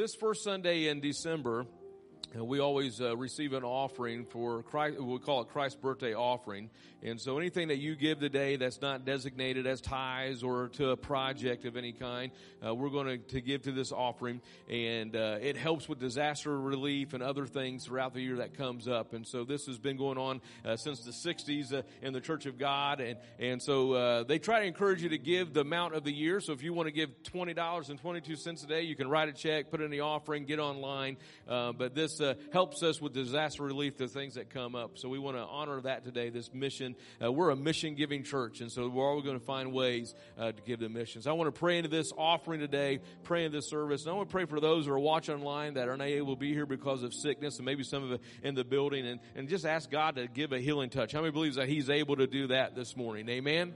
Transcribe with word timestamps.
this 0.00 0.14
first 0.14 0.42
Sunday 0.42 0.88
in 0.88 0.98
December, 1.00 1.66
uh, 2.34 2.42
we 2.42 2.58
always 2.58 3.02
uh, 3.02 3.14
receive 3.18 3.52
an 3.52 3.64
offering 3.64 4.24
for 4.24 4.62
Christ. 4.62 4.98
We 4.98 5.18
call 5.18 5.42
it 5.42 5.48
Christ's 5.48 5.78
birthday 5.78 6.14
offering. 6.14 6.70
And 7.02 7.20
so 7.20 7.38
anything 7.38 7.68
that 7.68 7.78
you 7.78 7.96
give 7.96 8.20
today 8.20 8.56
that's 8.56 8.80
not 8.82 9.06
designated 9.06 9.66
as 9.66 9.80
tithes 9.80 10.42
or 10.42 10.68
to 10.74 10.90
a 10.90 10.96
project 10.96 11.64
of 11.64 11.76
any 11.76 11.92
kind, 11.92 12.30
uh, 12.64 12.74
we're 12.74 12.90
going 12.90 13.22
to, 13.28 13.40
give 13.40 13.62
to 13.62 13.72
this 13.72 13.90
offering. 13.90 14.42
And 14.68 15.16
uh, 15.16 15.38
it 15.40 15.56
helps 15.56 15.88
with 15.88 15.98
disaster 15.98 16.60
relief 16.60 17.14
and 17.14 17.22
other 17.22 17.46
things 17.46 17.86
throughout 17.86 18.12
the 18.12 18.20
year 18.20 18.36
that 18.36 18.52
comes 18.54 18.86
up. 18.86 19.14
And 19.14 19.26
so 19.26 19.44
this 19.44 19.64
has 19.66 19.78
been 19.78 19.96
going 19.96 20.18
on 20.18 20.42
uh, 20.62 20.76
since 20.76 21.00
the 21.00 21.10
60s 21.10 21.72
uh, 21.72 21.82
in 22.02 22.12
the 22.12 22.20
Church 22.20 22.44
of 22.44 22.58
God. 22.58 23.00
And, 23.00 23.18
and 23.38 23.62
so 23.62 24.24
they 24.24 24.38
try 24.38 24.60
to 24.60 24.66
encourage 24.66 25.02
you 25.02 25.08
to 25.08 25.18
give 25.18 25.54
the 25.54 25.60
amount 25.60 25.94
of 25.94 26.04
the 26.04 26.12
year. 26.12 26.40
So 26.40 26.52
if 26.52 26.62
you 26.62 26.74
want 26.74 26.86
to 26.88 26.92
give 26.92 27.10
$20.22 27.22 28.64
a 28.64 28.66
day, 28.66 28.82
you 28.82 28.94
can 28.94 29.08
write 29.08 29.30
a 29.30 29.32
check, 29.32 29.70
put 29.70 29.80
in 29.80 29.90
the 29.90 30.00
offering, 30.00 30.44
get 30.44 30.58
online. 30.58 31.16
but 31.46 31.94
this 31.94 32.20
uh, 32.20 32.34
helps 32.52 32.82
us 32.82 33.00
with 33.00 33.14
disaster 33.14 33.62
relief, 33.62 33.96
the 33.96 34.08
things 34.08 34.34
that 34.34 34.50
come 34.50 34.74
up. 34.74 34.98
So 34.98 35.08
we 35.08 35.18
want 35.18 35.36
to 35.36 35.42
honor 35.42 35.80
that 35.82 36.04
today, 36.04 36.28
this 36.28 36.52
mission. 36.52 36.89
Uh, 37.22 37.32
we're 37.32 37.50
a 37.50 37.56
mission 37.56 37.94
giving 37.94 38.22
church, 38.22 38.60
and 38.60 38.70
so 38.70 38.88
we're 38.88 39.08
always 39.08 39.24
going 39.24 39.38
to 39.38 39.44
find 39.44 39.72
ways 39.72 40.14
uh, 40.38 40.52
to 40.52 40.62
give 40.62 40.80
the 40.80 40.88
missions. 40.88 41.26
I 41.26 41.32
want 41.32 41.52
to 41.52 41.58
pray 41.58 41.78
into 41.78 41.90
this 41.90 42.12
offering 42.16 42.60
today, 42.60 43.00
pray 43.24 43.44
into 43.44 43.58
this 43.58 43.68
service, 43.68 44.02
and 44.02 44.12
I 44.12 44.14
want 44.14 44.28
to 44.28 44.32
pray 44.32 44.44
for 44.44 44.60
those 44.60 44.86
who 44.86 44.92
are 44.92 44.98
watching 44.98 45.34
online 45.34 45.74
that 45.74 45.88
are 45.88 45.96
not 45.96 46.08
able 46.08 46.34
to 46.34 46.40
be 46.40 46.52
here 46.52 46.66
because 46.66 47.02
of 47.02 47.12
sickness, 47.14 47.56
and 47.56 47.64
maybe 47.64 47.82
some 47.82 48.04
of 48.04 48.12
it 48.12 48.20
in 48.42 48.54
the 48.54 48.64
building, 48.64 49.06
and, 49.06 49.20
and 49.34 49.48
just 49.48 49.64
ask 49.64 49.90
God 49.90 50.16
to 50.16 50.26
give 50.26 50.52
a 50.52 50.58
healing 50.58 50.90
touch. 50.90 51.12
How 51.12 51.20
many 51.20 51.32
believes 51.32 51.56
that 51.56 51.68
He's 51.68 51.90
able 51.90 52.16
to 52.16 52.26
do 52.26 52.48
that 52.48 52.74
this 52.74 52.96
morning? 52.96 53.28
Amen. 53.28 53.74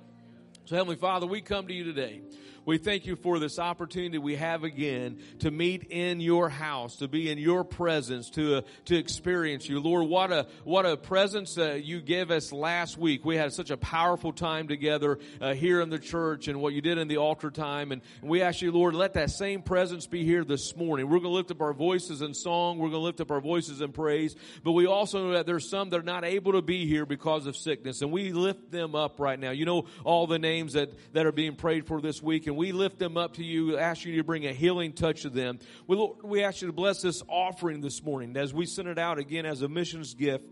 So 0.67 0.77
Heavenly 0.77 0.97
Father, 0.97 1.27
we 1.27 1.43
come 1.43 1.67
to 1.67 1.75
you 1.75 1.85
today. 1.85 2.23
We 2.67 2.79
thank 2.79 3.05
you 3.05 3.17
for 3.17 3.39
this 3.39 3.59
opportunity 3.59 4.17
we 4.17 4.37
have 4.37 4.65
again 4.65 5.19
to 5.41 5.51
meet 5.51 5.85
in 5.91 6.21
your 6.21 6.49
house, 6.49 6.97
to 6.97 7.09
be 7.09 7.31
in 7.31 7.37
your 7.37 7.63
presence, 7.63 8.31
to 8.31 8.57
uh, 8.57 8.61
to 8.87 8.97
experience 8.97 9.69
you, 9.69 9.81
Lord. 9.81 10.09
What 10.09 10.33
a 10.33 10.47
what 10.65 10.87
a 10.87 10.97
presence 10.97 11.59
uh, 11.59 11.73
you 11.73 12.01
gave 12.01 12.31
us 12.31 12.53
last 12.53 12.97
week. 12.97 13.23
We 13.23 13.37
had 13.37 13.53
such 13.53 13.71
a 13.71 13.77
powerful 13.77 14.33
time 14.33 14.67
together 14.67 15.19
uh, 15.43 15.53
here 15.53 15.83
in 15.83 15.91
the 15.91 15.99
church, 15.99 16.49
and 16.49 16.63
what 16.63 16.73
you 16.73 16.81
did 16.81 16.97
in 16.97 17.07
the 17.07 17.19
altar 17.19 17.51
time. 17.51 17.93
And, 17.93 18.01
and 18.23 18.31
we 18.31 18.41
ask 18.41 18.63
you, 18.63 18.73
Lord, 18.73 18.95
let 18.95 19.13
that 19.13 19.31
same 19.31 19.61
presence 19.61 20.07
be 20.07 20.25
here 20.25 20.43
this 20.43 20.75
morning. 20.75 21.11
We're 21.11 21.19
going 21.19 21.33
to 21.33 21.37
lift 21.37 21.51
up 21.51 21.61
our 21.61 21.75
voices 21.75 22.23
in 22.23 22.33
song. 22.33 22.79
We're 22.79 22.89
going 22.89 23.03
to 23.03 23.05
lift 23.05 23.21
up 23.21 23.31
our 23.31 23.43
voices 23.43 23.83
in 23.83 23.93
praise. 23.93 24.37
But 24.63 24.73
we 24.73 24.87
also 24.87 25.27
know 25.27 25.33
that 25.33 25.45
there's 25.45 25.69
some 25.69 25.91
that 25.91 26.01
are 26.01 26.03
not 26.03 26.25
able 26.25 26.53
to 26.53 26.63
be 26.63 26.87
here 26.87 27.05
because 27.05 27.47
of 27.47 27.59
sickness, 27.59 28.01
and 28.01 28.11
we 28.11 28.33
lift 28.33 28.71
them 28.71 28.95
up 28.95 29.21
right 29.21 29.39
now. 29.39 29.51
You 29.51 29.67
know 29.67 29.85
all 30.03 30.27
the 30.27 30.39
names 30.39 30.54
that 30.73 30.95
that 31.13 31.27
are 31.27 31.33
being 31.33 31.57
prayed 31.57 31.87
for 31.87 32.01
this 32.01 32.23
week, 32.23 32.47
and 32.47 32.55
and 32.55 32.61
we 32.61 32.71
lift 32.71 33.01
them 33.01 33.17
up 33.17 33.35
to 33.35 33.45
you, 33.45 33.77
ask 33.79 34.05
you 34.05 34.15
to 34.15 34.23
bring 34.23 34.47
a 34.47 34.53
healing 34.53 34.93
touch 34.93 35.23
to 35.23 35.29
them. 35.29 35.59
We, 35.89 35.97
Lord, 35.97 36.23
we 36.23 36.45
ask 36.45 36.63
you 36.63 36.69
to 36.69 36.73
bless 36.73 37.03
this 37.03 37.21
offering 37.27 37.81
this 37.81 38.01
morning 38.01 38.37
as 38.37 38.55
we 38.55 38.65
send 38.65 38.87
it 38.87 38.97
out 38.97 39.19
again 39.19 39.45
as 39.45 39.63
a 39.63 39.69
missions 39.69 40.15
gift. 40.15 40.45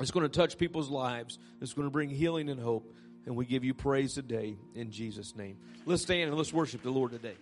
It's 0.00 0.10
going 0.10 0.24
to 0.24 0.34
touch 0.34 0.56
people's 0.56 0.88
lives. 0.88 1.38
It's 1.60 1.74
going 1.74 1.86
to 1.86 1.92
bring 1.92 2.08
healing 2.08 2.48
and 2.48 2.58
hope. 2.58 2.94
And 3.26 3.36
we 3.36 3.44
give 3.44 3.62
you 3.62 3.74
praise 3.74 4.14
today 4.14 4.56
in 4.74 4.90
Jesus' 4.90 5.36
name. 5.36 5.58
Let's 5.84 6.02
stand 6.02 6.28
and 6.28 6.38
let's 6.38 6.52
worship 6.52 6.82
the 6.82 6.90
Lord 6.90 7.12
today. 7.12 7.36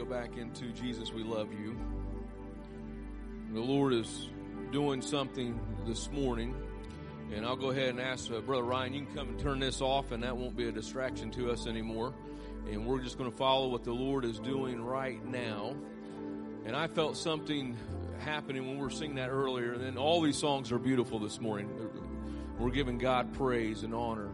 Go 0.00 0.06
back 0.06 0.38
into 0.38 0.72
Jesus, 0.72 1.12
we 1.12 1.22
love 1.22 1.52
you. 1.52 1.76
The 3.52 3.60
Lord 3.60 3.92
is 3.92 4.30
doing 4.72 5.02
something 5.02 5.60
this 5.86 6.10
morning. 6.10 6.54
And 7.34 7.44
I'll 7.44 7.56
go 7.56 7.68
ahead 7.68 7.90
and 7.90 8.00
ask 8.00 8.32
uh, 8.32 8.40
Brother 8.40 8.62
Ryan, 8.62 8.94
you 8.94 9.04
can 9.04 9.14
come 9.14 9.28
and 9.28 9.38
turn 9.38 9.60
this 9.60 9.82
off, 9.82 10.10
and 10.10 10.22
that 10.22 10.34
won't 10.34 10.56
be 10.56 10.66
a 10.68 10.72
distraction 10.72 11.30
to 11.32 11.50
us 11.50 11.66
anymore. 11.66 12.14
And 12.70 12.86
we're 12.86 13.00
just 13.00 13.18
going 13.18 13.30
to 13.30 13.36
follow 13.36 13.68
what 13.68 13.84
the 13.84 13.92
Lord 13.92 14.24
is 14.24 14.38
doing 14.38 14.80
right 14.80 15.22
now. 15.22 15.76
And 16.64 16.74
I 16.74 16.86
felt 16.86 17.18
something 17.18 17.76
happening 18.20 18.66
when 18.66 18.76
we 18.76 18.82
were 18.82 18.88
singing 18.88 19.16
that 19.16 19.28
earlier. 19.28 19.74
And 19.74 19.84
then 19.84 19.98
all 19.98 20.22
these 20.22 20.38
songs 20.38 20.72
are 20.72 20.78
beautiful 20.78 21.18
this 21.18 21.42
morning. 21.42 21.68
We're 22.58 22.70
giving 22.70 22.96
God 22.96 23.34
praise 23.34 23.82
and 23.82 23.94
honor. 23.94 24.30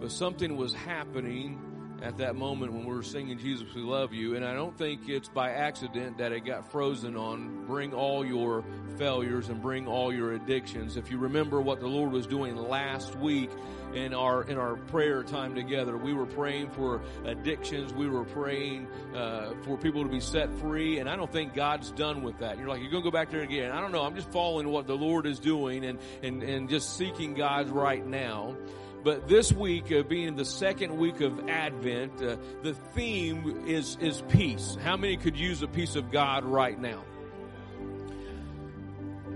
But 0.00 0.10
something 0.10 0.56
was 0.56 0.72
happening 0.72 1.60
at 2.02 2.18
that 2.18 2.34
moment 2.34 2.72
when 2.72 2.84
we 2.84 2.92
were 2.92 3.02
singing 3.02 3.38
Jesus, 3.38 3.72
we 3.74 3.80
love 3.80 4.12
you. 4.12 4.34
And 4.34 4.44
I 4.44 4.54
don't 4.54 4.76
think 4.76 5.08
it's 5.08 5.28
by 5.28 5.50
accident 5.50 6.18
that 6.18 6.32
it 6.32 6.40
got 6.40 6.70
frozen 6.70 7.16
on 7.16 7.64
bring 7.66 7.94
all 7.94 8.26
your 8.26 8.64
failures 8.98 9.48
and 9.48 9.62
bring 9.62 9.86
all 9.86 10.12
your 10.12 10.32
addictions. 10.32 10.96
If 10.96 11.10
you 11.10 11.18
remember 11.18 11.60
what 11.60 11.78
the 11.78 11.86
Lord 11.86 12.10
was 12.10 12.26
doing 12.26 12.56
last 12.56 13.14
week 13.16 13.50
in 13.94 14.14
our, 14.14 14.42
in 14.42 14.58
our 14.58 14.76
prayer 14.76 15.22
time 15.22 15.54
together, 15.54 15.96
we 15.96 16.12
were 16.12 16.26
praying 16.26 16.70
for 16.70 17.02
addictions. 17.24 17.94
We 17.94 18.08
were 18.08 18.24
praying, 18.24 18.88
uh, 19.14 19.52
for 19.62 19.76
people 19.76 20.02
to 20.02 20.10
be 20.10 20.20
set 20.20 20.52
free. 20.58 20.98
And 20.98 21.08
I 21.08 21.14
don't 21.14 21.30
think 21.30 21.54
God's 21.54 21.92
done 21.92 22.22
with 22.22 22.38
that. 22.38 22.58
You're 22.58 22.68
like, 22.68 22.80
you're 22.80 22.90
going 22.90 23.04
to 23.04 23.08
go 23.08 23.12
back 23.12 23.30
there 23.30 23.42
again. 23.42 23.70
I 23.70 23.80
don't 23.80 23.92
know. 23.92 24.02
I'm 24.02 24.16
just 24.16 24.30
following 24.32 24.68
what 24.68 24.88
the 24.88 24.96
Lord 24.96 25.24
is 25.24 25.38
doing 25.38 25.84
and, 25.84 26.00
and, 26.22 26.42
and 26.42 26.68
just 26.68 26.96
seeking 26.96 27.34
God 27.34 27.68
right 27.68 28.04
now. 28.04 28.56
But 29.04 29.28
this 29.28 29.52
week, 29.52 29.90
uh, 29.90 30.02
being 30.02 30.36
the 30.36 30.44
second 30.44 30.96
week 30.96 31.20
of 31.20 31.48
Advent, 31.48 32.22
uh, 32.22 32.36
the 32.62 32.74
theme 32.94 33.64
is 33.66 33.96
is 34.00 34.22
peace. 34.28 34.76
How 34.82 34.96
many 34.96 35.16
could 35.16 35.36
use 35.36 35.62
a 35.62 35.68
peace 35.68 35.96
of 35.96 36.12
God 36.12 36.44
right 36.44 36.78
now? 36.78 37.02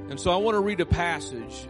And 0.08 0.20
so 0.20 0.30
I 0.30 0.36
want 0.36 0.54
to 0.54 0.60
read 0.60 0.80
a 0.80 0.86
passage, 0.86 1.68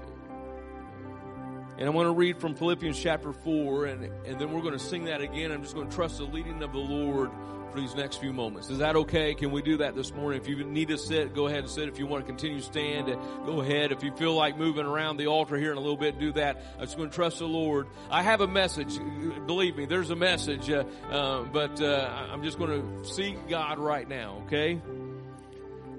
and 1.78 1.87
I 1.87 1.90
want 1.90 2.06
to 2.06 2.12
read 2.12 2.40
from 2.40 2.54
Philippians 2.54 2.99
chapter 2.99 3.33
four, 3.33 3.87
and 3.87 4.04
and 4.26 4.40
then 4.40 4.52
we're 4.52 4.62
going 4.62 4.73
to 4.73 4.78
sing 4.78 5.04
that 5.04 5.21
again. 5.21 5.52
I'm 5.52 5.62
just 5.62 5.75
going 5.75 5.88
to 5.88 5.95
trust 5.95 6.18
the 6.18 6.25
leading 6.25 6.62
of 6.62 6.73
the 6.73 6.78
Lord 6.78 7.30
for 7.71 7.80
these 7.80 7.95
next 7.95 8.16
few 8.16 8.33
moments. 8.33 8.71
Is 8.71 8.78
that 8.78 8.97
okay? 8.97 9.35
Can 9.35 9.50
we 9.50 9.61
do 9.61 9.76
that 9.78 9.95
this 9.95 10.12
morning? 10.14 10.40
If 10.40 10.49
you 10.49 10.64
need 10.64 10.88
to 10.88 10.97
sit, 10.97 11.35
go 11.35 11.47
ahead 11.47 11.61
and 11.61 11.71
sit. 11.71 11.88
If 11.88 11.99
you 11.99 12.06
want 12.06 12.25
to 12.25 12.26
continue 12.26 12.61
stand, 12.61 13.06
go 13.45 13.61
ahead. 13.61 13.92
If 13.92 14.02
you 14.02 14.12
feel 14.12 14.35
like 14.35 14.56
moving 14.56 14.87
around 14.87 15.18
the 15.18 15.26
altar 15.26 15.56
here 15.59 15.73
in 15.73 15.76
a 15.76 15.80
little 15.80 15.97
bit, 15.97 16.18
do 16.18 16.33
that. 16.33 16.62
I'm 16.78 16.85
just 16.85 16.97
going 16.97 17.11
to 17.11 17.14
trust 17.14 17.40
the 17.40 17.47
Lord. 17.47 17.88
I 18.11 18.23
have 18.23 18.40
a 18.40 18.47
message. 18.47 18.99
Believe 19.47 19.76
me, 19.76 19.85
there's 19.85 20.11
a 20.11 20.16
message, 20.16 20.71
uh, 20.71 20.85
uh, 21.11 21.42
but 21.42 21.80
uh, 21.83 22.28
I'm 22.30 22.42
just 22.42 22.59
going 22.59 22.71
to 22.71 23.04
seek 23.04 23.49
God 23.49 23.78
right 23.78 24.09
now, 24.09 24.42
okay? 24.47 24.80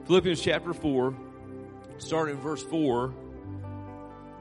Philippians 0.06 0.42
chapter 0.42 0.74
4, 0.74 1.16
starting 2.00 2.38
in 2.38 2.42
verse 2.42 2.64
4. 2.64 3.14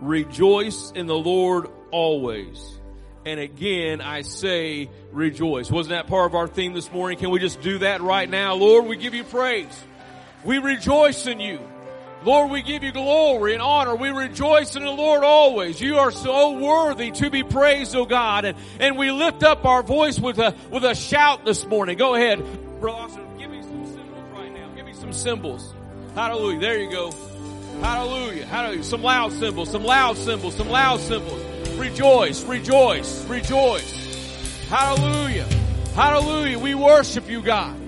Rejoice 0.00 0.92
in 0.92 1.06
the 1.06 1.16
Lord 1.16 1.68
always. 1.90 2.76
And 3.24 3.40
again, 3.40 4.00
I 4.00 4.22
say 4.22 4.88
rejoice. 5.10 5.70
Wasn't 5.70 5.90
that 5.90 6.06
part 6.06 6.30
of 6.30 6.34
our 6.34 6.46
theme 6.46 6.74
this 6.74 6.92
morning? 6.92 7.18
Can 7.18 7.30
we 7.30 7.40
just 7.40 7.60
do 7.60 7.78
that 7.78 8.00
right 8.00 8.28
now? 8.28 8.54
Lord, 8.54 8.86
we 8.86 8.96
give 8.96 9.14
you 9.14 9.24
praise. 9.24 9.84
We 10.44 10.58
rejoice 10.58 11.26
in 11.26 11.40
you. 11.40 11.58
Lord, 12.24 12.50
we 12.50 12.62
give 12.62 12.82
you 12.82 12.92
glory 12.92 13.54
and 13.54 13.62
honor. 13.62 13.94
We 13.94 14.10
rejoice 14.10 14.74
in 14.76 14.84
the 14.84 14.90
Lord 14.90 15.22
always. 15.22 15.80
You 15.80 15.98
are 15.98 16.10
so 16.10 16.58
worthy 16.58 17.10
to 17.12 17.30
be 17.30 17.42
praised, 17.42 17.94
O 17.94 18.00
oh 18.00 18.04
God. 18.04 18.44
And, 18.44 18.58
and 18.80 18.96
we 18.96 19.10
lift 19.10 19.42
up 19.42 19.64
our 19.64 19.82
voice 19.82 20.18
with 20.18 20.38
a, 20.38 20.54
with 20.70 20.84
a 20.84 20.94
shout 20.94 21.44
this 21.44 21.66
morning. 21.66 21.98
Go 21.98 22.14
ahead. 22.14 22.38
Brother 22.80 22.98
Austin, 22.98 23.38
give 23.38 23.50
me 23.50 23.62
some 23.62 23.86
cymbals 23.86 24.32
right 24.32 24.52
now. 24.52 24.68
Give 24.74 24.86
me 24.86 24.92
some 24.92 25.12
cymbals. 25.12 25.74
Hallelujah. 26.14 26.60
There 26.60 26.78
you 26.78 26.90
go. 26.90 27.12
Hallelujah. 27.80 28.46
Hallelujah. 28.46 28.84
Some 28.84 29.02
loud 29.02 29.32
cymbals, 29.32 29.70
some 29.70 29.84
loud 29.84 30.16
cymbals, 30.16 30.56
some 30.56 30.68
loud 30.68 31.00
cymbals. 31.00 31.42
Rejoice, 31.76 32.42
rejoice, 32.44 33.24
rejoice. 33.26 34.66
Hallelujah. 34.68 35.46
Hallelujah. 35.94 36.58
We 36.58 36.74
worship 36.74 37.28
you, 37.28 37.42
God. 37.42 37.82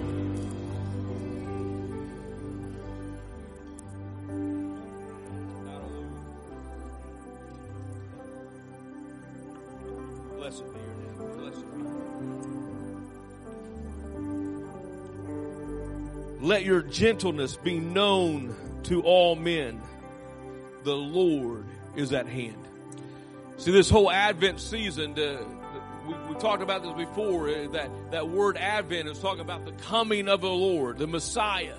Let 16.41 16.65
your 16.65 16.81
gentleness 16.81 17.57
be 17.57 17.79
known 17.79 18.55
to 18.85 19.03
all 19.03 19.37
men. 19.37 19.81
The 20.85 20.97
Lord 20.97 21.65
is 21.97 22.13
at 22.13 22.27
hand. 22.27 22.57
See, 23.57 23.73
this 23.73 23.91
whole 23.91 24.11
Advent 24.11 24.61
season, 24.61 25.15
we, 25.15 26.15
we 26.29 26.35
talked 26.41 26.63
about 26.63 26.83
this 26.83 26.93
before, 26.93 27.49
uh, 27.49 27.69
that, 27.73 27.91
that 28.13 28.29
word 28.29 28.57
Advent 28.57 29.09
is 29.09 29.19
talking 29.19 29.41
about 29.41 29.65
the 29.65 29.73
coming 29.73 30.29
of 30.29 30.41
the 30.41 30.49
Lord, 30.49 30.99
the 30.99 31.07
Messiah. 31.07 31.75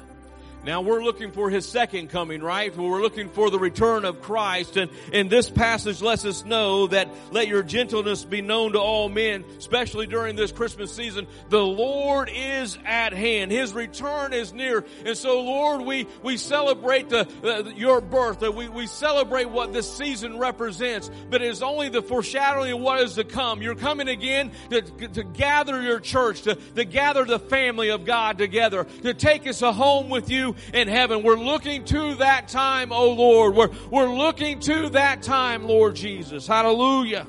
Now 0.65 0.81
we're 0.81 1.01
looking 1.01 1.31
for 1.31 1.49
his 1.49 1.65
second 1.65 2.09
coming, 2.09 2.41
right? 2.41 2.75
We're 2.75 3.01
looking 3.01 3.29
for 3.29 3.49
the 3.49 3.57
return 3.57 4.03
of 4.03 4.21
Christ. 4.21 4.75
And, 4.75 4.91
and 5.13 5.29
this 5.29 5.49
passage 5.49 6.01
lets 6.01 6.25
us 6.25 6.43
know 6.43 6.87
that 6.87 7.07
let 7.31 7.47
your 7.47 7.63
gentleness 7.63 8.25
be 8.25 8.41
known 8.41 8.73
to 8.73 8.79
all 8.79 9.07
men, 9.07 9.45
especially 9.57 10.05
during 10.05 10.35
this 10.35 10.51
Christmas 10.51 10.93
season. 10.93 11.27
The 11.47 11.63
Lord 11.63 12.29
is 12.33 12.77
at 12.85 13.13
hand. 13.13 13.51
His 13.51 13.73
return 13.73 14.33
is 14.33 14.51
near. 14.51 14.83
And 15.05 15.17
so 15.17 15.41
Lord, 15.41 15.81
we, 15.81 16.07
we 16.23 16.35
celebrate 16.35 17.09
the, 17.09 17.27
uh, 17.43 17.69
your 17.75 18.01
birth. 18.01 18.41
We, 18.41 18.67
we 18.67 18.87
celebrate 18.87 19.49
what 19.49 19.71
this 19.71 19.91
season 19.91 20.37
represents. 20.37 21.09
But 21.29 21.41
it 21.41 21.49
is 21.49 21.63
only 21.63 21.87
the 21.87 22.01
foreshadowing 22.01 22.73
of 22.73 22.81
what 22.81 22.99
is 22.99 23.15
to 23.15 23.23
come. 23.23 23.61
You're 23.61 23.75
coming 23.75 24.09
again 24.09 24.51
to, 24.71 24.81
to 24.81 25.23
gather 25.23 25.81
your 25.81 26.01
church, 26.01 26.41
to, 26.41 26.55
to 26.55 26.83
gather 26.83 27.23
the 27.23 27.39
family 27.39 27.89
of 27.89 28.03
God 28.03 28.37
together, 28.37 28.83
to 29.03 29.13
take 29.13 29.47
us 29.47 29.61
a 29.61 29.71
home 29.71 30.09
with 30.09 30.29
you 30.29 30.48
in 30.73 30.87
heaven. 30.87 31.23
We're 31.23 31.35
looking 31.35 31.85
to 31.85 32.15
that 32.15 32.47
time, 32.47 32.91
oh 32.91 33.11
Lord. 33.11 33.55
We're, 33.55 33.69
we're 33.89 34.13
looking 34.13 34.59
to 34.61 34.89
that 34.89 35.21
time, 35.21 35.67
Lord 35.67 35.95
Jesus. 35.95 36.47
Hallelujah. 36.47 37.25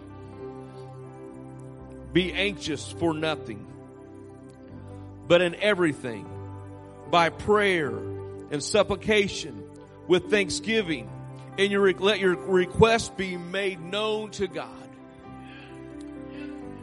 Be 2.12 2.32
anxious 2.32 2.90
for 2.92 3.14
nothing, 3.14 3.66
but 5.28 5.40
in 5.40 5.54
everything, 5.56 6.28
by 7.10 7.30
prayer 7.30 7.96
and 8.50 8.62
supplication, 8.62 9.62
with 10.08 10.28
thanksgiving, 10.28 11.08
and 11.56 11.70
your, 11.70 11.92
let 11.92 12.18
your 12.18 12.34
request 12.34 13.16
be 13.16 13.36
made 13.36 13.80
known 13.80 14.32
to 14.32 14.48
God. 14.48 14.89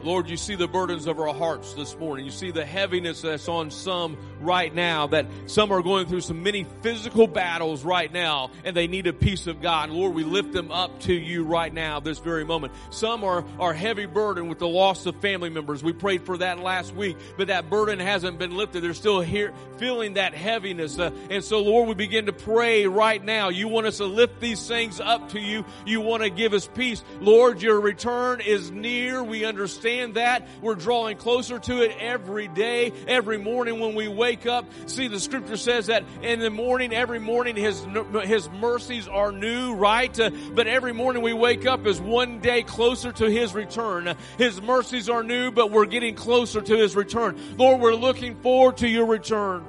Lord, 0.02 0.30
you 0.30 0.36
see 0.36 0.54
the 0.54 0.68
burdens 0.68 1.06
of 1.06 1.18
our 1.18 1.34
hearts 1.34 1.74
this 1.74 1.96
morning. 1.98 2.24
You 2.24 2.30
see 2.30 2.52
the 2.52 2.64
heaviness 2.64 3.22
that's 3.22 3.48
on 3.48 3.70
some 3.70 4.16
right 4.40 4.72
now, 4.72 5.08
that 5.08 5.26
some 5.46 5.72
are 5.72 5.82
going 5.82 6.06
through 6.06 6.20
some 6.20 6.44
many 6.44 6.64
physical 6.82 7.26
battles 7.26 7.84
right 7.84 8.12
now, 8.12 8.52
and 8.64 8.76
they 8.76 8.86
need 8.86 9.08
a 9.08 9.12
peace 9.12 9.48
of 9.48 9.60
God. 9.60 9.90
Lord, 9.90 10.14
we 10.14 10.22
lift 10.22 10.52
them 10.52 10.70
up 10.70 11.00
to 11.00 11.12
you 11.12 11.42
right 11.42 11.74
now, 11.74 11.98
this 11.98 12.18
very 12.20 12.44
moment. 12.44 12.72
Some 12.90 13.24
are, 13.24 13.44
are 13.58 13.72
heavy 13.72 14.06
burden 14.06 14.48
with 14.48 14.60
the 14.60 14.68
loss 14.68 15.04
of 15.06 15.16
family 15.16 15.50
members. 15.50 15.82
We 15.82 15.92
prayed 15.92 16.22
for 16.22 16.38
that 16.38 16.60
last 16.60 16.94
week, 16.94 17.16
but 17.36 17.48
that 17.48 17.68
burden 17.68 17.98
hasn't 17.98 18.38
been 18.38 18.56
lifted. 18.56 18.84
They're 18.84 18.94
still 18.94 19.20
here 19.20 19.52
feeling 19.78 20.14
that 20.14 20.32
heaviness. 20.34 20.96
Uh, 20.98 21.10
and 21.28 21.42
so, 21.42 21.60
Lord, 21.60 21.88
we 21.88 21.94
begin 21.94 22.26
to 22.26 22.32
pray 22.32 22.86
right 22.86 23.22
now. 23.22 23.48
You 23.48 23.66
want 23.66 23.88
us 23.88 23.96
to 23.96 24.06
lift 24.06 24.38
these 24.38 24.64
things 24.68 25.00
up 25.00 25.30
to 25.30 25.40
you. 25.40 25.64
You 25.84 26.00
want 26.00 26.22
to 26.22 26.30
give 26.30 26.52
us 26.52 26.68
peace. 26.68 27.02
Lord, 27.20 27.60
your 27.62 27.80
return 27.80 28.40
is 28.40 28.70
near. 28.70 29.24
We 29.24 29.44
understand 29.44 29.87
understand 29.88 30.14
that. 30.14 30.48
We're 30.60 30.74
drawing 30.74 31.16
closer 31.16 31.58
to 31.58 31.82
it 31.82 31.96
every 32.00 32.48
day, 32.48 32.92
every 33.06 33.38
morning 33.38 33.80
when 33.80 33.94
we 33.94 34.08
wake 34.08 34.46
up. 34.46 34.66
See, 34.86 35.08
the 35.08 35.20
scripture 35.20 35.56
says 35.56 35.86
that 35.86 36.04
in 36.22 36.40
the 36.40 36.50
morning, 36.50 36.92
every 36.92 37.18
morning, 37.18 37.56
His, 37.56 37.84
His 38.24 38.48
mercies 38.50 39.08
are 39.08 39.32
new, 39.32 39.74
right? 39.74 40.18
Uh, 40.18 40.30
but 40.52 40.66
every 40.66 40.92
morning 40.92 41.22
we 41.22 41.32
wake 41.32 41.66
up 41.66 41.86
is 41.86 42.00
one 42.00 42.40
day 42.40 42.62
closer 42.62 43.12
to 43.12 43.30
His 43.30 43.54
return. 43.54 44.14
His 44.36 44.60
mercies 44.60 45.08
are 45.08 45.22
new, 45.22 45.50
but 45.50 45.70
we're 45.70 45.86
getting 45.86 46.14
closer 46.14 46.60
to 46.60 46.76
His 46.76 46.94
return. 46.94 47.38
Lord, 47.56 47.80
we're 47.80 47.94
looking 47.94 48.36
forward 48.36 48.78
to 48.78 48.88
your 48.88 49.06
return. 49.06 49.64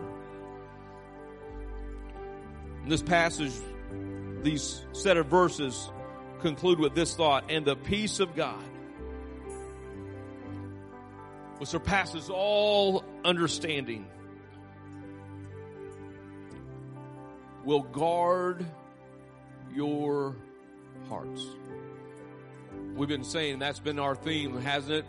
This 2.88 3.04
passage, 3.04 3.54
these 4.42 4.84
set 4.94 5.18
of 5.18 5.28
verses 5.28 5.92
conclude 6.42 6.80
with 6.80 6.96
this 6.96 7.14
thought, 7.16 7.46
and 7.50 7.66
the 7.66 7.76
peace 7.76 8.20
of 8.20 8.36
God 8.36 8.64
which 11.60 11.70
surpasses 11.70 12.30
all 12.30 13.04
understanding, 13.24 14.08
will 17.66 17.84
guard 17.84 18.66
your 19.76 20.36
hearts. 21.10 21.46
We've 22.96 23.10
been 23.10 23.24
saying 23.24 23.60
that's 23.60 23.80
been 23.80 24.00
our 24.00 24.16
theme, 24.16 24.60
hasn't 24.62 24.94
it? 24.94 25.06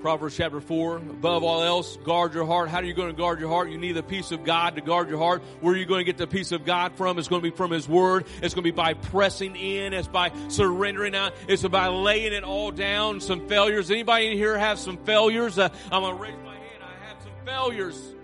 Proverbs 0.00 0.34
chapter 0.34 0.62
4, 0.62 0.96
above 0.96 1.44
all 1.44 1.62
else, 1.62 1.98
guard 1.98 2.32
your 2.32 2.46
heart. 2.46 2.70
How 2.70 2.78
are 2.78 2.84
you 2.84 2.94
going 2.94 3.10
to 3.10 3.16
guard 3.16 3.38
your 3.38 3.50
heart? 3.50 3.70
You 3.70 3.76
need 3.76 3.92
the 3.92 4.02
peace 4.02 4.30
of 4.30 4.44
God 4.44 4.76
to 4.76 4.80
guard 4.80 5.10
your 5.10 5.18
heart. 5.18 5.42
Where 5.60 5.74
are 5.74 5.76
you 5.76 5.84
going 5.84 6.00
to 6.00 6.04
get 6.04 6.16
the 6.16 6.26
peace 6.26 6.52
of 6.52 6.64
God 6.64 6.96
from? 6.96 7.18
It's 7.18 7.28
going 7.28 7.42
to 7.42 7.50
be 7.50 7.54
from 7.54 7.70
His 7.70 7.86
Word. 7.86 8.24
It's 8.42 8.54
going 8.54 8.64
to 8.64 8.72
be 8.72 8.74
by 8.74 8.94
pressing 8.94 9.56
in. 9.56 9.92
It's 9.92 10.08
by 10.08 10.32
surrendering 10.48 11.14
out. 11.14 11.34
It's 11.48 11.62
by 11.62 11.88
laying 11.88 12.32
it 12.32 12.44
all 12.44 12.70
down. 12.70 13.20
Some 13.20 13.46
failures. 13.46 13.90
Anybody 13.90 14.28
in 14.28 14.38
here 14.38 14.56
have 14.56 14.78
some 14.78 14.96
failures? 15.04 15.58
Uh, 15.58 15.68
I'm 15.92 16.02
going 16.02 16.16
to 16.16 16.22
raise 16.22 16.44
my 16.44 16.54
hand. 16.54 16.82
I 16.82 17.06
have 17.06 17.22
some 17.22 17.32
failures. 17.44 18.14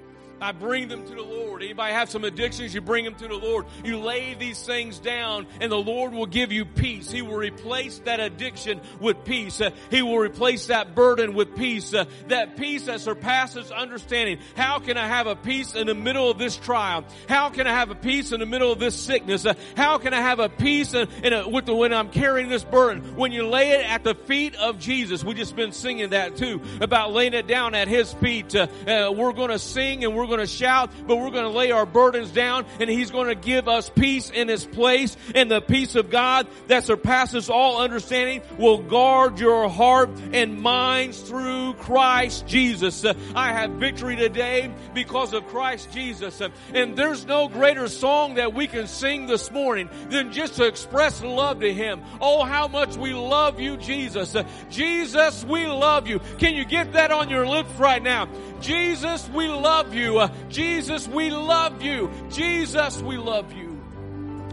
I 0.41 0.53
bring 0.53 0.89
them 0.89 1.07
to 1.07 1.15
the 1.15 1.23
Lord. 1.23 1.63
Anybody 1.63 1.93
have 1.93 2.11
some 2.11 2.25
addictions? 2.25 2.75
You 2.75 2.81
bring 2.81 3.05
them 3.05 3.15
to 3.17 3.29
the 3.29 3.37
Lord. 3.37 3.67
You 3.85 3.99
lay 3.99 4.35
these 4.35 4.63
things 4.63 4.99
down 4.99 5.47
and 5.61 5.73
the 5.73 5.77
Lord 5.77 6.13
will 6.13 6.27
give 6.27 6.53
you 6.53 6.65
peace. 6.65 7.11
He 7.11 7.23
will 7.23 7.37
replace 7.37 7.99
that 8.01 8.21
addiction 8.21 8.81
with 9.01 9.25
peace. 9.25 9.61
Uh, 9.61 9.71
he 9.91 10.03
will 10.03 10.19
replace 10.19 10.67
that 10.67 10.95
burden 10.95 11.35
with 11.35 11.57
peace. 11.57 11.95
Uh, 11.95 12.05
that 12.29 12.57
peace 12.57 12.87
that 12.87 13.01
surpasses 13.01 13.71
understanding. 13.71 14.39
How 14.57 14.79
can 14.79 14.97
I 14.97 15.07
have 15.07 15.27
a 15.27 15.37
peace 15.37 15.75
in 15.75 15.87
the 15.87 15.95
middle 15.95 16.31
of 16.31 16.39
this 16.39 16.57
trial? 16.57 17.05
How 17.29 17.51
can 17.51 17.67
I 17.67 17.73
have 17.73 17.91
a 17.91 17.95
peace 17.95 18.33
in 18.33 18.41
the 18.41 18.47
middle 18.47 18.71
of 18.71 18.79
this 18.79 18.95
sickness? 18.95 19.47
Uh, 19.47 19.55
how 19.77 19.99
can 19.99 20.13
I 20.13 20.21
have 20.21 20.39
a 20.39 20.49
peace 20.49 20.95
in, 20.95 21.09
in 21.23 21.33
a, 21.33 21.49
with 21.49 21.67
the, 21.67 21.75
when 21.75 21.93
I'm 21.93 22.11
carrying 22.11 22.49
this 22.49 22.65
burden? 22.65 23.17
When 23.17 23.33
you 23.33 23.47
lay 23.47 23.71
it 23.71 23.91
at 23.91 24.05
the 24.05 24.15
feet 24.15 24.55
of 24.57 24.79
Jesus. 24.79 25.25
We 25.25 25.35
just 25.35 25.57
been 25.57 25.73
singing 25.73 26.11
that 26.11 26.37
too 26.37 26.61
about 26.81 27.13
laying 27.13 27.35
it 27.35 27.47
down 27.47 27.75
at 27.75 27.89
His 27.89 28.13
feet. 28.15 28.55
Uh, 28.55 28.67
uh, 28.87 29.13
we're 29.13 29.33
going 29.33 29.51
to 29.51 29.59
sing 29.59 30.05
and 30.05 30.15
we're 30.15 30.26
we're 30.27 30.37
going 30.37 30.47
to 30.47 30.53
shout, 30.53 30.91
but 31.07 31.17
we're 31.17 31.31
going 31.31 31.51
to 31.51 31.57
lay 31.57 31.71
our 31.71 31.87
burdens 31.87 32.31
down 32.31 32.67
and 32.81 32.91
He's 32.91 33.11
going 33.11 33.29
to 33.29 33.35
give 33.35 33.69
us 33.69 33.89
peace 33.91 34.31
in 34.31 34.49
His 34.49 34.65
place 34.65 35.17
and 35.35 35.51
the 35.51 35.61
peace 35.61 35.95
of 35.95 36.11
God 36.11 36.49
that 36.67 36.85
surpasses 36.85 37.49
all 37.49 37.81
understanding 37.81 38.43
will 38.59 38.79
guard 38.79 39.39
your 39.39 39.69
heart 39.69 40.11
and 40.33 40.61
minds 40.61 41.21
through 41.21 41.75
Christ 41.75 42.47
Jesus. 42.47 43.05
I 43.35 43.53
have 43.53 43.73
victory 43.73 44.17
today 44.17 44.73
because 44.95 45.33
of 45.33 45.47
Christ 45.47 45.93
Jesus. 45.93 46.43
And 46.75 46.97
there's 46.97 47.25
no 47.25 47.49
greater 47.49 47.89
song 47.89 48.35
that 48.35 48.53
we 48.53 48.67
can 48.67 48.89
sing 48.89 49.27
this 49.27 49.51
morning 49.53 49.89
than 50.09 50.33
just 50.33 50.57
to 50.57 50.65
express 50.65 51.23
love 51.23 51.61
to 51.61 51.73
Him. 51.73 52.03
Oh, 52.21 52.43
how 52.45 52.67
much 52.67 52.97
we 52.97 53.15
love 53.15 53.61
you, 53.61 53.77
Jesus. 53.77 54.35
Jesus, 54.71 55.45
we 55.45 55.67
love 55.67 56.09
you. 56.09 56.19
Can 56.39 56.55
you 56.55 56.65
get 56.65 56.95
that 56.95 57.13
on 57.13 57.29
your 57.29 57.47
lips 57.47 57.73
right 57.79 58.03
now? 58.03 58.29
Jesus, 58.61 59.29
we 59.29 59.49
love 59.49 59.95
you. 59.95 60.16
Uh, 60.19 60.29
Jesus, 60.49 61.09
we 61.09 61.31
love 61.31 61.83
you. 61.83 62.11
Jesus, 62.31 63.01
we 63.03 63.17
love 63.17 63.53
you. 63.53 63.66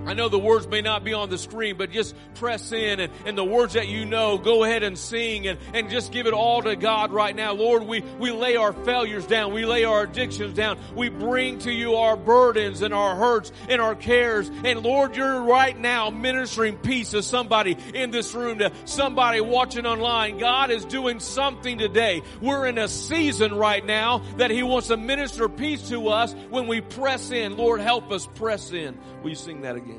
I 0.05 0.13
know 0.13 0.27
the 0.27 0.39
words 0.39 0.67
may 0.67 0.81
not 0.81 1.03
be 1.03 1.13
on 1.13 1.29
the 1.29 1.37
screen, 1.37 1.77
but 1.77 1.91
just 1.91 2.13
press 2.35 2.71
in 2.71 2.99
and, 2.99 3.11
and 3.25 3.37
the 3.37 3.43
words 3.43 3.73
that 3.73 3.87
you 3.87 4.05
know, 4.05 4.37
go 4.37 4.63
ahead 4.63 4.83
and 4.83 4.97
sing 4.97 5.47
and, 5.47 5.57
and 5.73 5.89
just 5.89 6.11
give 6.11 6.27
it 6.27 6.33
all 6.33 6.61
to 6.61 6.75
God 6.75 7.11
right 7.11 7.35
now. 7.35 7.53
Lord, 7.53 7.83
we, 7.83 8.01
we 8.19 8.31
lay 8.31 8.57
our 8.57 8.73
failures 8.73 9.25
down. 9.25 9.53
We 9.53 9.65
lay 9.65 9.85
our 9.85 10.03
addictions 10.03 10.55
down. 10.55 10.77
We 10.95 11.09
bring 11.09 11.59
to 11.59 11.71
you 11.71 11.95
our 11.95 12.17
burdens 12.17 12.81
and 12.81 12.93
our 12.93 13.15
hurts 13.15 13.51
and 13.69 13.81
our 13.81 13.95
cares. 13.95 14.49
And 14.65 14.81
Lord, 14.81 15.15
you're 15.15 15.41
right 15.41 15.77
now 15.77 16.09
ministering 16.09 16.77
peace 16.77 17.11
to 17.11 17.23
somebody 17.23 17.77
in 17.93 18.11
this 18.11 18.33
room, 18.33 18.59
to 18.59 18.71
somebody 18.85 19.39
watching 19.39 19.85
online. 19.85 20.37
God 20.37 20.69
is 20.69 20.83
doing 20.85 21.21
something 21.21 21.77
today. 21.77 22.21
We're 22.41 22.67
in 22.67 22.77
a 22.77 22.89
season 22.89 23.55
right 23.55 23.85
now 23.85 24.19
that 24.37 24.51
He 24.51 24.63
wants 24.63 24.89
to 24.89 24.97
minister 24.97 25.47
peace 25.47 25.89
to 25.89 26.09
us 26.09 26.33
when 26.49 26.67
we 26.67 26.81
press 26.81 27.31
in. 27.31 27.55
Lord, 27.55 27.79
help 27.79 28.11
us 28.11 28.27
press 28.35 28.71
in. 28.71 28.97
Will 29.21 29.29
you 29.29 29.35
sing 29.35 29.61
that 29.61 29.75
again? 29.77 29.92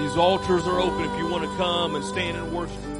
These 0.00 0.16
altars 0.16 0.66
are 0.66 0.80
open 0.80 1.04
if 1.04 1.18
you 1.18 1.28
want 1.28 1.44
to 1.44 1.56
come 1.58 1.94
and 1.94 2.02
stand 2.02 2.34
and 2.34 2.50
worship. 2.54 2.99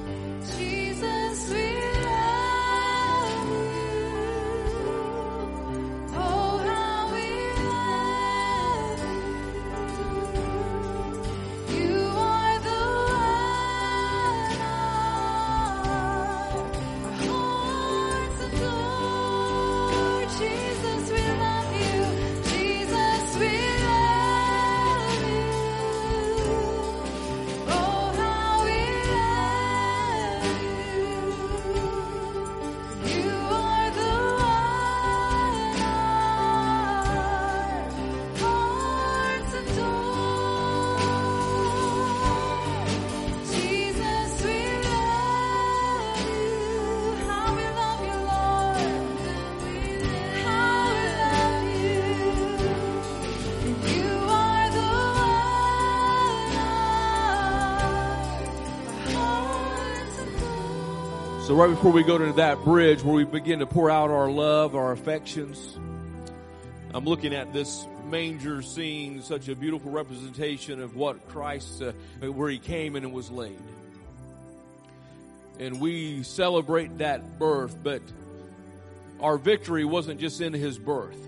So 61.50 61.56
right 61.56 61.68
before 61.68 61.90
we 61.90 62.04
go 62.04 62.16
to 62.16 62.32
that 62.34 62.62
bridge 62.62 63.02
where 63.02 63.16
we 63.16 63.24
begin 63.24 63.58
to 63.58 63.66
pour 63.66 63.90
out 63.90 64.10
our 64.10 64.30
love, 64.30 64.76
our 64.76 64.92
affections, 64.92 65.76
I'm 66.94 67.04
looking 67.04 67.34
at 67.34 67.52
this 67.52 67.88
manger 68.06 68.62
scene, 68.62 69.20
such 69.20 69.48
a 69.48 69.56
beautiful 69.56 69.90
representation 69.90 70.80
of 70.80 70.94
what 70.94 71.26
Christ, 71.26 71.82
uh, 71.82 71.90
where 72.30 72.48
he 72.48 72.60
came 72.60 72.94
and 72.94 73.12
was 73.12 73.32
laid. 73.32 73.58
And 75.58 75.80
we 75.80 76.22
celebrate 76.22 76.98
that 76.98 77.40
birth, 77.40 77.76
but 77.82 78.02
our 79.18 79.36
victory 79.36 79.84
wasn't 79.84 80.20
just 80.20 80.40
in 80.40 80.52
his 80.52 80.78
birth. 80.78 81.18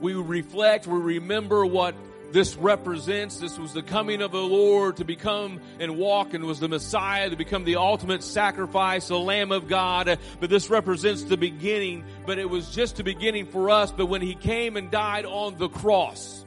We 0.00 0.14
reflect, 0.14 0.86
we 0.86 1.00
remember 1.00 1.66
what 1.66 1.96
this 2.32 2.56
represents. 2.56 3.38
This 3.38 3.58
was 3.58 3.72
the 3.72 3.82
coming 3.82 4.22
of 4.22 4.32
the 4.32 4.42
Lord 4.42 4.96
to 4.96 5.04
become 5.04 5.60
and 5.78 5.96
walk 5.96 6.34
and 6.34 6.44
was 6.44 6.60
the 6.60 6.68
Messiah 6.68 7.30
to 7.30 7.36
become 7.36 7.64
the 7.64 7.76
ultimate 7.76 8.22
sacrifice, 8.22 9.08
the 9.08 9.18
Lamb 9.18 9.52
of 9.52 9.68
God. 9.68 10.18
But 10.40 10.50
this 10.50 10.70
represents 10.70 11.24
the 11.24 11.36
beginning, 11.36 12.04
but 12.26 12.38
it 12.38 12.48
was 12.48 12.70
just 12.70 12.96
the 12.96 13.04
beginning 13.04 13.46
for 13.46 13.70
us. 13.70 13.92
But 13.92 14.06
when 14.06 14.22
he 14.22 14.34
came 14.34 14.76
and 14.76 14.90
died 14.90 15.26
on 15.26 15.58
the 15.58 15.68
cross, 15.68 16.44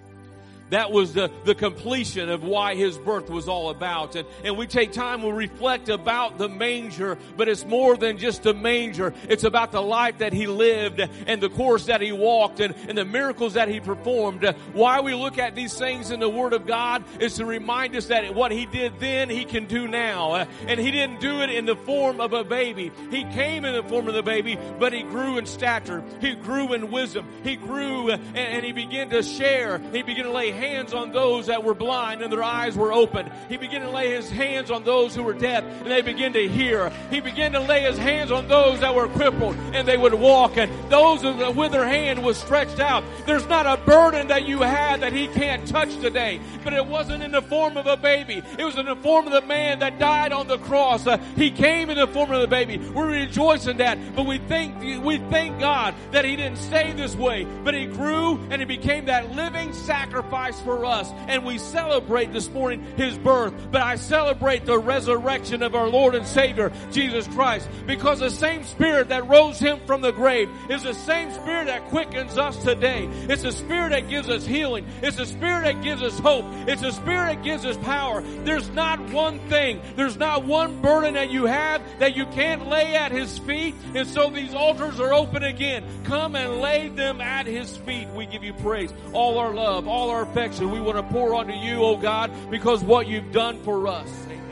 that 0.69 0.91
was 0.91 1.13
the, 1.13 1.32
the 1.43 1.56
completion 1.56 2.30
of 2.30 2.43
why 2.43 2.75
his 2.75 2.97
birth 2.97 3.30
was 3.30 3.47
all 3.47 3.69
about. 3.69 4.15
And, 4.15 4.28
and 4.43 4.58
we 4.58 4.65
take 4.65 4.91
time, 4.91 5.21
we 5.21 5.32
reflect 5.32 5.89
about 5.89 6.38
the 6.38 6.49
manger, 6.49 7.17
but 7.38 7.47
it's 7.47 7.65
more 7.65 7.95
than 7.95 8.17
just 8.17 8.45
a 8.45 8.54
manger. 8.54 9.13
It's 9.30 9.43
about 9.43 9.71
the 9.71 9.82
life 9.82 10.19
that 10.19 10.34
he 10.34 10.47
lived 10.47 10.99
and 11.28 11.41
the 11.41 11.49
course 11.49 11.86
that 11.86 12.01
he 12.01 12.12
walked 12.12 12.60
and, 12.60 12.73
and 12.88 12.97
the 12.97 13.06
miracles 13.06 13.54
that 13.54 13.67
he 13.67 13.80
performed. 13.80 14.43
Why 14.73 15.01
we 15.01 15.13
look 15.13 15.38
at 15.38 15.56
these 15.56 15.78
things 15.78 16.10
in 16.10 16.19
the 16.19 16.30
Word 16.30 16.54
of 16.54 16.65
God 16.65 17.04
is 17.19 17.36
to 17.36 17.45
remind 17.45 17.95
us 17.95 18.08
that 18.08 18.34
what 18.34 18.51
he 18.51 18.65
did 18.65 18.99
then, 18.99 19.30
he 19.30 19.45
can 19.45 19.65
do 19.65 19.88
now. 19.88 20.47
And 20.67 20.80
he 20.80 20.91
didn't 20.91 21.19
do 21.19 21.41
it 21.41 21.49
in 21.51 21.65
the 21.65 21.75
form 21.75 22.19
of 22.19 22.34
a 22.34 22.43
baby. 22.43 22.91
He 23.12 23.23
came 23.23 23.65
in 23.65 23.73
the 23.73 23.84
form 23.84 24.08
of 24.08 24.15
the 24.15 24.23
baby, 24.23 24.58
but 24.80 24.93
he 24.93 25.04
grew 25.04 25.38
in 25.38 25.45
stature. 25.45 26.04
He 26.21 26.34
grew 26.34 26.73
in 26.73 26.89
wisdom. 26.89 27.28
He 27.43 27.56
grew 27.56 28.10
and, 28.10 28.36
and 28.36 28.65
he 28.65 28.71
began 28.71 29.10
to 29.12 29.21
share. 29.21 29.78
He 29.91 30.01
began 30.01 30.25
to 30.25 30.32
lay 30.32 30.54
hands 30.55 30.93
on 30.93 31.11
those 31.11 31.47
that 31.47 31.63
were 31.63 31.73
blind 31.73 32.21
and 32.21 32.31
their 32.31 32.43
eyes 32.43 32.75
were 32.75 32.91
opened. 32.91 33.31
He 33.49 33.57
began 33.57 33.81
to 33.81 33.89
lay 33.89 34.11
his 34.11 34.29
hands 34.29 34.71
on 34.71 34.83
those 34.83 35.15
who 35.15 35.23
were 35.23 35.33
deaf 35.33 35.63
and 35.63 35.87
they 35.87 36.01
began 36.01 36.33
to 36.33 36.47
hear. 36.47 36.91
He 37.09 37.19
began 37.19 37.51
to 37.51 37.59
lay 37.59 37.81
his 37.81 37.97
hands 37.97 38.31
on 38.31 38.47
those 38.47 38.79
that 38.79 38.95
were 38.95 39.07
crippled 39.07 39.55
and 39.73 39.87
they 39.87 39.97
would 39.97 40.13
walk 40.13 40.57
and 40.57 40.71
those 40.89 41.23
with 41.55 41.71
their 41.71 41.87
hand 41.87 42.23
was 42.23 42.37
stretched 42.37 42.79
out. 42.79 43.03
There's 43.25 43.47
not 43.47 43.65
a 43.65 43.81
burden 43.83 44.27
that 44.27 44.47
you 44.47 44.59
had 44.59 45.01
that 45.01 45.13
he 45.13 45.27
can't 45.27 45.67
touch 45.67 45.95
today, 45.99 46.39
but 46.63 46.73
it 46.73 46.85
wasn't 46.85 47.23
in 47.23 47.31
the 47.31 47.41
form 47.41 47.77
of 47.77 47.87
a 47.87 47.97
baby. 47.97 48.41
It 48.57 48.63
was 48.63 48.77
in 48.77 48.85
the 48.85 48.95
form 48.95 49.27
of 49.27 49.33
the 49.33 49.41
man 49.41 49.79
that 49.79 49.99
died 49.99 50.31
on 50.31 50.47
the 50.47 50.57
cross. 50.59 51.05
Uh, 51.05 51.17
he 51.35 51.51
came 51.51 51.89
in 51.89 51.97
the 51.97 52.07
form 52.07 52.31
of 52.31 52.41
the 52.41 52.47
baby. 52.47 52.77
We 52.77 53.03
rejoice 53.03 53.67
in 53.67 53.77
that, 53.77 54.15
but 54.15 54.25
we 54.25 54.37
thank 54.37 54.81
we 55.03 55.17
thank 55.29 55.59
God 55.59 55.95
that 56.11 56.25
he 56.25 56.35
didn't 56.35 56.57
stay 56.57 56.93
this 56.93 57.15
way, 57.15 57.45
but 57.63 57.73
he 57.73 57.85
grew 57.85 58.39
and 58.49 58.61
he 58.61 58.65
became 58.65 59.05
that 59.05 59.31
living 59.35 59.73
sacrifice 59.73 60.44
Christ 60.45 60.63
for 60.63 60.86
us. 60.86 61.12
And 61.27 61.43
we 61.43 61.58
celebrate 61.58 62.31
this 62.31 62.51
morning 62.51 62.86
his 62.97 63.17
birth, 63.17 63.51
but 63.71 63.81
I 63.81 63.95
celebrate 63.95 64.63
the 64.63 64.77
resurrection 64.77 65.63
of 65.63 65.73
our 65.73 65.89
Lord 65.89 66.13
and 66.13 66.27
Savior, 66.27 66.71
Jesus 66.91 67.27
Christ, 67.29 67.67
because 67.88 68.19
the 68.19 68.29
same 68.29 68.63
spirit 68.63 69.10
that 69.10 69.27
rose 69.27 69.58
him 69.58 69.79
from 69.88 70.01
the 70.01 70.12
grave 70.12 70.47
is 70.69 70.84
the 70.84 70.93
same 70.93 71.34
spirit 71.34 71.65
that 71.65 71.86
quickens 71.86 72.38
us 72.38 72.62
today. 72.63 73.10
It's 73.27 73.41
the 73.41 73.51
spirit 73.51 73.89
that 73.89 74.08
gives 74.08 74.29
us 74.29 74.45
healing. 74.45 74.86
It's 75.01 75.17
the 75.17 75.25
spirit 75.25 75.63
that 75.63 75.81
gives 75.81 76.03
us 76.03 76.19
hope. 76.19 76.45
It's 76.67 76.84
the 76.84 76.91
spirit 76.91 77.38
that 77.38 77.43
gives 77.43 77.65
us 77.65 77.77
power. 77.77 78.21
There's 78.43 78.69
not 78.69 78.99
one 79.10 79.39
thing, 79.49 79.81
there's 79.95 80.17
not 80.17 80.45
one 80.45 80.79
burden 80.79 81.15
that 81.15 81.31
you 81.31 81.47
have 81.47 81.81
that 81.97 82.15
you 82.15 82.27
can't 82.27 82.67
lay 82.67 82.95
at 82.95 83.12
his 83.12 83.39
feet. 83.39 83.73
And 83.95 84.08
so 84.08 84.29
these 84.29 84.53
altars 84.53 84.99
are 84.99 85.12
open 85.12 85.41
again. 85.43 85.84
Come 86.03 86.36
and 86.36 86.62
lay 86.62 86.89
them 86.89 87.19
at 87.19 87.47
his 87.47 87.75
feet. 87.77 88.08
We 88.10 88.27
give 88.27 88.43
you 88.43 88.53
praise. 88.53 88.93
All 89.12 89.39
our 89.39 89.51
love, 89.51 89.88
all 89.88 90.12
our 90.12 90.34
affection, 90.35 90.69
we 90.69 90.81
want 90.81 90.97
to 90.97 91.03
pour 91.13 91.33
onto 91.33 91.53
you, 91.53 91.81
oh 91.81 91.95
God, 91.95 92.29
because 92.51 92.83
what 92.83 93.07
you've 93.07 93.31
done 93.31 93.57
for 93.63 93.87
us. 93.87 94.09
Amen. 94.25 94.44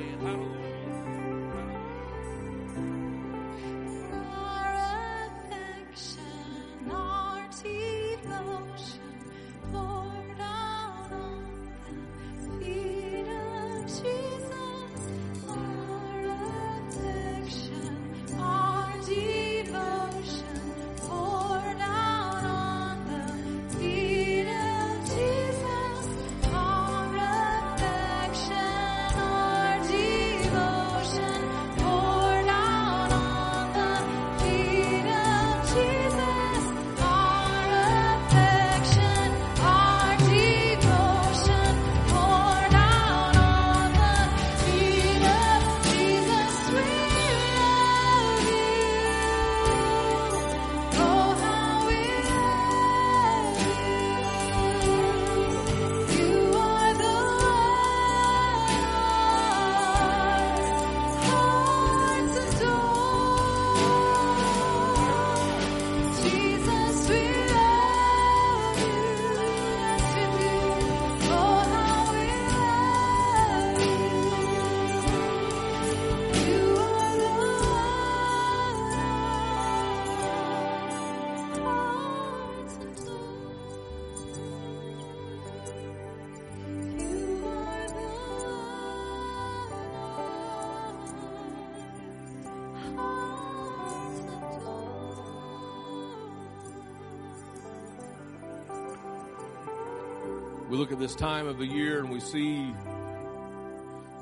We 100.73 100.79
look 100.79 100.91
at 100.91 100.97
this 100.97 101.13
time 101.13 101.45
of 101.45 101.59
the 101.59 101.67
year 101.67 101.99
and 101.99 102.09
we 102.09 102.19
see 102.19 102.73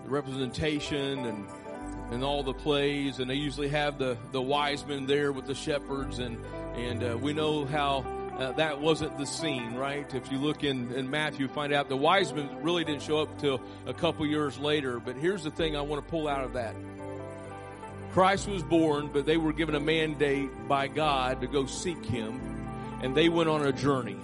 the 0.03 0.09
representation 0.09 1.19
and 1.25 1.47
and 2.11 2.25
all 2.25 2.43
the 2.43 2.53
plays 2.53 3.19
and 3.19 3.29
they 3.29 3.35
usually 3.35 3.69
have 3.69 3.97
the 3.97 4.17
the 4.33 4.41
wise 4.41 4.85
men 4.85 5.05
there 5.05 5.31
with 5.31 5.45
the 5.45 5.55
shepherds 5.55 6.19
and 6.19 6.37
and 6.75 7.05
uh, 7.05 7.17
we 7.17 7.31
know 7.31 7.63
how 7.63 7.99
uh, 8.37 8.51
that 8.51 8.81
wasn't 8.81 9.17
the 9.17 9.25
scene 9.25 9.75
right? 9.75 10.13
If 10.13 10.29
you 10.29 10.39
look 10.39 10.65
in 10.65 10.91
in 10.91 11.09
matthew 11.09 11.47
find 11.47 11.71
out 11.71 11.87
the 11.87 11.95
wise 11.95 12.33
men 12.33 12.61
really 12.61 12.83
didn't 12.83 13.03
show 13.03 13.21
up 13.21 13.39
till 13.39 13.61
a 13.85 13.93
couple 13.93 14.25
years 14.25 14.59
later 14.59 14.99
but 14.99 15.15
here's 15.15 15.45
the 15.45 15.51
thing 15.51 15.77
i 15.77 15.81
want 15.81 16.03
to 16.03 16.11
pull 16.11 16.27
out 16.27 16.43
of 16.43 16.51
that. 16.51 16.75
Christ 18.11 18.49
was 18.49 18.61
born 18.61 19.09
but 19.13 19.25
they 19.25 19.37
were 19.37 19.53
given 19.53 19.73
a 19.75 19.79
mandate 19.79 20.49
by 20.67 20.89
god 20.89 21.39
to 21.39 21.47
go 21.47 21.65
seek 21.65 22.03
him 22.03 22.41
and 23.01 23.15
they 23.15 23.29
went 23.29 23.47
on 23.47 23.65
a 23.65 23.71
journey 23.71 24.17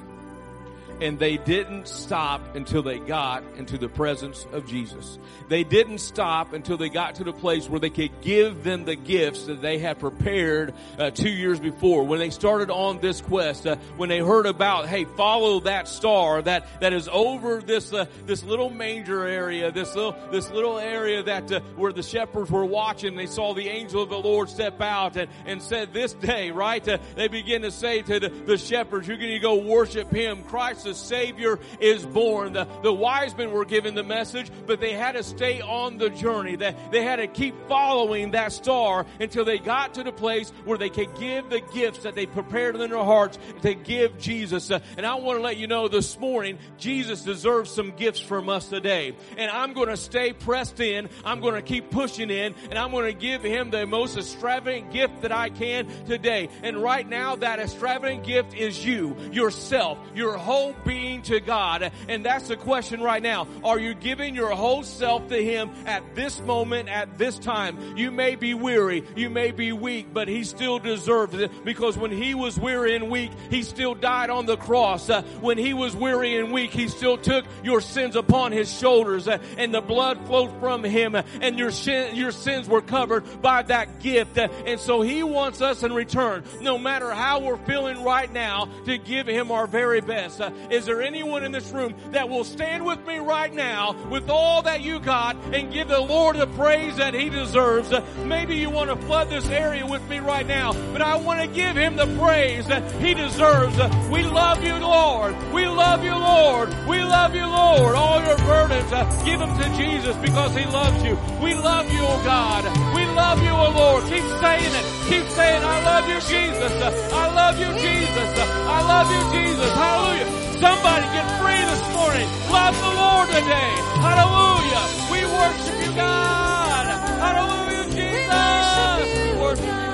and 1.01 1.19
they 1.19 1.37
didn't 1.37 1.87
stop 1.87 2.55
until 2.55 2.81
they 2.81 2.99
got 2.99 3.43
into 3.57 3.77
the 3.77 3.89
presence 3.89 4.45
of 4.51 4.67
Jesus. 4.67 5.19
They 5.47 5.63
didn't 5.63 5.99
stop 5.99 6.53
until 6.53 6.77
they 6.77 6.89
got 6.89 7.15
to 7.15 7.23
the 7.23 7.33
place 7.33 7.69
where 7.69 7.79
they 7.79 7.89
could 7.89 8.21
give 8.21 8.63
them 8.63 8.85
the 8.85 8.95
gifts 8.95 9.45
that 9.45 9.61
they 9.61 9.77
had 9.77 9.99
prepared 9.99 10.73
uh, 10.97 11.11
two 11.11 11.29
years 11.29 11.59
before. 11.59 12.03
When 12.03 12.19
they 12.19 12.29
started 12.29 12.69
on 12.69 12.99
this 12.99 13.21
quest, 13.21 13.67
uh, 13.67 13.75
when 13.97 14.09
they 14.09 14.19
heard 14.19 14.45
about, 14.45 14.87
hey, 14.87 15.05
follow 15.05 15.59
that 15.61 15.87
star 15.87 16.41
that 16.41 16.67
that 16.81 16.93
is 16.93 17.07
over 17.11 17.61
this 17.61 17.93
uh, 17.93 18.05
this 18.25 18.43
little 18.43 18.69
manger 18.69 19.25
area, 19.25 19.71
this 19.71 19.95
little 19.95 20.15
this 20.31 20.49
little 20.49 20.79
area 20.79 21.23
that 21.23 21.51
uh, 21.51 21.59
where 21.75 21.93
the 21.93 22.03
shepherds 22.03 22.49
were 22.49 22.65
watching. 22.65 23.15
They 23.15 23.25
saw 23.25 23.53
the 23.53 23.69
angel 23.69 24.01
of 24.03 24.09
the 24.09 24.19
Lord 24.19 24.49
step 24.49 24.81
out 24.81 25.15
and 25.15 25.29
and 25.45 25.61
said, 25.61 25.93
this 25.93 26.13
day, 26.13 26.51
right? 26.51 26.87
Uh, 26.87 26.97
they 27.15 27.27
begin 27.27 27.61
to 27.61 27.71
say 27.71 28.01
to 28.01 28.19
the, 28.19 28.29
the 28.29 28.57
shepherds, 28.57 29.07
you're 29.07 29.17
going 29.17 29.31
to 29.31 29.39
go 29.39 29.55
worship 29.55 30.11
Him. 30.11 30.43
Christ 30.43 30.86
the 30.87 30.95
Savior 30.95 31.59
is 31.79 32.05
born. 32.05 32.53
The, 32.53 32.67
the 32.81 32.93
wise 32.93 33.35
men 33.37 33.51
were 33.51 33.65
given 33.65 33.93
the 33.93 34.03
message, 34.03 34.49
but 34.65 34.79
they 34.79 34.93
had 34.93 35.13
to 35.13 35.23
stay 35.23 35.61
on 35.61 35.97
the 35.97 36.09
journey. 36.09 36.55
They, 36.55 36.75
they 36.91 37.03
had 37.03 37.17
to 37.17 37.27
keep 37.27 37.55
following 37.67 38.31
that 38.31 38.51
star 38.53 39.05
until 39.19 39.45
they 39.45 39.59
got 39.59 39.95
to 39.95 40.03
the 40.03 40.11
place 40.11 40.51
where 40.65 40.77
they 40.77 40.89
could 40.89 41.13
give 41.19 41.49
the 41.49 41.61
gifts 41.73 42.03
that 42.03 42.15
they 42.15 42.25
prepared 42.25 42.75
in 42.75 42.89
their 42.89 43.03
hearts 43.03 43.37
to 43.61 43.73
give 43.73 44.17
Jesus. 44.17 44.71
Uh, 44.71 44.79
and 44.95 45.05
I 45.05 45.15
want 45.15 45.37
to 45.37 45.43
let 45.43 45.57
you 45.57 45.67
know 45.67 45.87
this 45.87 46.17
morning, 46.19 46.57
Jesus 46.77 47.21
deserves 47.23 47.69
some 47.69 47.91
gifts 47.91 48.19
from 48.19 48.49
us 48.49 48.69
today. 48.69 49.15
And 49.37 49.51
I'm 49.51 49.73
going 49.73 49.89
to 49.89 49.97
stay 49.97 50.33
pressed 50.33 50.79
in. 50.79 51.09
I'm 51.25 51.41
going 51.41 51.55
to 51.55 51.61
keep 51.61 51.91
pushing 51.91 52.29
in 52.29 52.55
and 52.69 52.79
I'm 52.79 52.91
going 52.91 53.05
to 53.05 53.19
give 53.19 53.43
him 53.43 53.69
the 53.69 53.85
most 53.85 54.17
extravagant 54.17 54.91
gift 54.91 55.21
that 55.21 55.31
I 55.31 55.49
can 55.49 55.87
today. 56.05 56.49
And 56.63 56.77
right 56.77 57.07
now, 57.07 57.35
that 57.35 57.59
extravagant 57.59 58.23
gift 58.23 58.53
is 58.53 58.83
you, 58.83 59.15
yourself, 59.31 59.97
your 60.15 60.37
being 60.83 61.21
to 61.23 61.39
God. 61.39 61.91
And 62.07 62.25
that's 62.25 62.47
the 62.47 62.57
question 62.57 63.01
right 63.01 63.21
now. 63.21 63.47
Are 63.63 63.79
you 63.79 63.93
giving 63.93 64.35
your 64.35 64.51
whole 64.51 64.83
self 64.83 65.27
to 65.29 65.43
Him 65.43 65.71
at 65.85 66.15
this 66.15 66.39
moment, 66.41 66.89
at 66.89 67.17
this 67.17 67.37
time? 67.39 67.97
You 67.97 68.11
may 68.11 68.35
be 68.35 68.53
weary, 68.53 69.03
you 69.15 69.29
may 69.29 69.51
be 69.51 69.71
weak, 69.71 70.13
but 70.13 70.27
He 70.27 70.43
still 70.43 70.79
deserves 70.79 71.35
it 71.35 71.65
because 71.65 71.97
when 71.97 72.11
He 72.11 72.33
was 72.33 72.59
weary 72.59 72.95
and 72.95 73.09
weak, 73.09 73.31
He 73.49 73.63
still 73.63 73.95
died 73.95 74.29
on 74.29 74.45
the 74.45 74.57
cross. 74.57 75.09
Uh, 75.09 75.21
when 75.41 75.57
He 75.57 75.73
was 75.73 75.95
weary 75.95 76.37
and 76.37 76.51
weak, 76.51 76.71
He 76.71 76.87
still 76.87 77.17
took 77.17 77.45
your 77.63 77.81
sins 77.81 78.15
upon 78.15 78.51
His 78.51 78.71
shoulders 78.71 79.27
uh, 79.27 79.39
and 79.57 79.73
the 79.73 79.81
blood 79.81 80.25
flowed 80.27 80.59
from 80.59 80.83
Him 80.83 81.15
uh, 81.15 81.23
and 81.41 81.57
your, 81.57 81.71
your 82.13 82.31
sins 82.31 82.67
were 82.67 82.81
covered 82.81 83.41
by 83.41 83.63
that 83.63 83.99
gift. 83.99 84.37
Uh, 84.37 84.47
and 84.65 84.79
so 84.79 85.01
He 85.01 85.23
wants 85.23 85.61
us 85.61 85.83
in 85.83 85.93
return, 85.93 86.43
no 86.61 86.77
matter 86.77 87.11
how 87.11 87.39
we're 87.39 87.57
feeling 87.65 88.03
right 88.03 88.31
now, 88.31 88.69
to 88.85 88.97
give 88.97 89.27
Him 89.27 89.51
our 89.51 89.67
very 89.67 90.01
best. 90.01 90.41
Is 90.69 90.85
there 90.85 91.01
anyone 91.01 91.43
in 91.43 91.51
this 91.51 91.71
room 91.71 91.95
that 92.11 92.27
will 92.27 92.43
stand 92.43 92.85
with 92.85 93.05
me 93.07 93.19
right 93.19 93.53
now 93.53 93.95
with 94.09 94.29
all 94.29 94.61
that 94.63 94.81
you 94.81 94.99
got 94.99 95.37
and 95.53 95.71
give 95.71 95.87
the 95.87 95.99
Lord 95.99 96.35
the 96.35 96.47
praise 96.47 96.97
that 96.97 97.13
He 97.13 97.29
deserves? 97.29 97.93
Maybe 98.25 98.57
you 98.57 98.69
want 98.69 98.89
to 98.89 98.97
flood 99.05 99.29
this 99.29 99.47
area 99.49 99.85
with 99.85 100.07
me 100.09 100.19
right 100.19 100.45
now, 100.45 100.73
but 100.91 101.01
I 101.01 101.15
want 101.15 101.39
to 101.41 101.47
give 101.47 101.75
Him 101.75 101.95
the 101.95 102.07
praise 102.19 102.67
that 102.67 102.91
He 103.01 103.13
deserves. 103.13 103.77
We 104.09 104.23
love 104.23 104.63
you, 104.63 104.75
Lord. 104.75 105.35
We 105.53 105.67
love 105.67 106.03
you, 106.03 106.15
Lord. 106.15 106.69
We 106.87 107.01
love 107.01 107.33
you, 107.33 107.45
Lord. 107.45 107.95
All 107.95 108.21
your 108.23 108.37
burdens, 108.37 108.91
uh, 108.91 109.05
give 109.25 109.39
them 109.39 109.57
to 109.57 109.77
Jesus 109.77 110.15
because 110.17 110.55
He 110.55 110.65
loves 110.65 111.01
you. 111.03 111.17
We 111.41 111.53
love 111.53 111.91
you, 111.91 112.01
oh 112.01 112.21
God. 112.23 112.65
We 112.95 113.05
love 113.05 113.41
you, 113.41 113.49
oh 113.49 113.71
Lord. 113.71 114.03
Keep 114.03 114.23
saying 114.41 114.73
it. 114.75 114.85
Keep 115.07 115.27
saying, 115.29 115.63
I 115.63 115.83
love 115.85 116.09
you, 116.09 116.19
Jesus. 116.19 116.71
I 117.13 117.33
love 117.33 117.57
you, 117.57 117.67
Jesus. 117.79 118.39
I 118.67 118.81
love 118.81 119.07
you, 119.09 119.39
Jesus. 119.39 119.71
Hallelujah. 119.71 120.56
Somebody 120.61 121.05
get 121.13 121.27
free 121.39 121.61
this 121.69 121.81
morning. 121.95 122.27
Love 122.51 122.75
the 122.79 122.93
Lord 122.95 123.29
today. 123.29 123.73
Hallelujah. 124.01 124.83
We 125.11 125.21
worship 125.25 125.77
you, 125.85 125.93
God. 125.95 126.85
Hallelujah, 127.21 127.85
Jesus. 127.91 129.41
Worship 129.41 129.86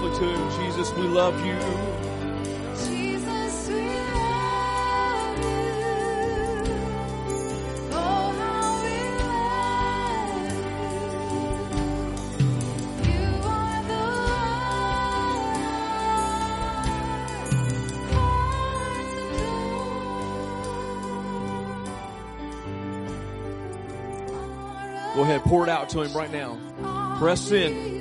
softly 0.00 0.18
to 0.18 0.24
him. 0.34 0.50
Jesus, 0.64 0.92
we 0.94 1.02
love 1.02 1.44
you. 1.44 1.58
Jesus, 2.86 3.68
we 3.68 3.74
love 3.74 5.38
you. 5.38 5.52
Oh, 7.92 8.32
how 8.38 8.82
we 8.82 8.96
love 9.20 10.30
you. 13.04 13.12
You 13.12 13.24
are 13.44 13.80
the 13.90 14.02
one. 25.04 25.14
Go 25.16 25.20
ahead, 25.22 25.42
pour 25.42 25.64
it 25.64 25.68
out 25.70 25.88
to 25.90 26.00
him 26.02 26.12
right 26.14 26.32
now. 26.32 26.58
Press 27.18 27.50
in. 27.50 27.99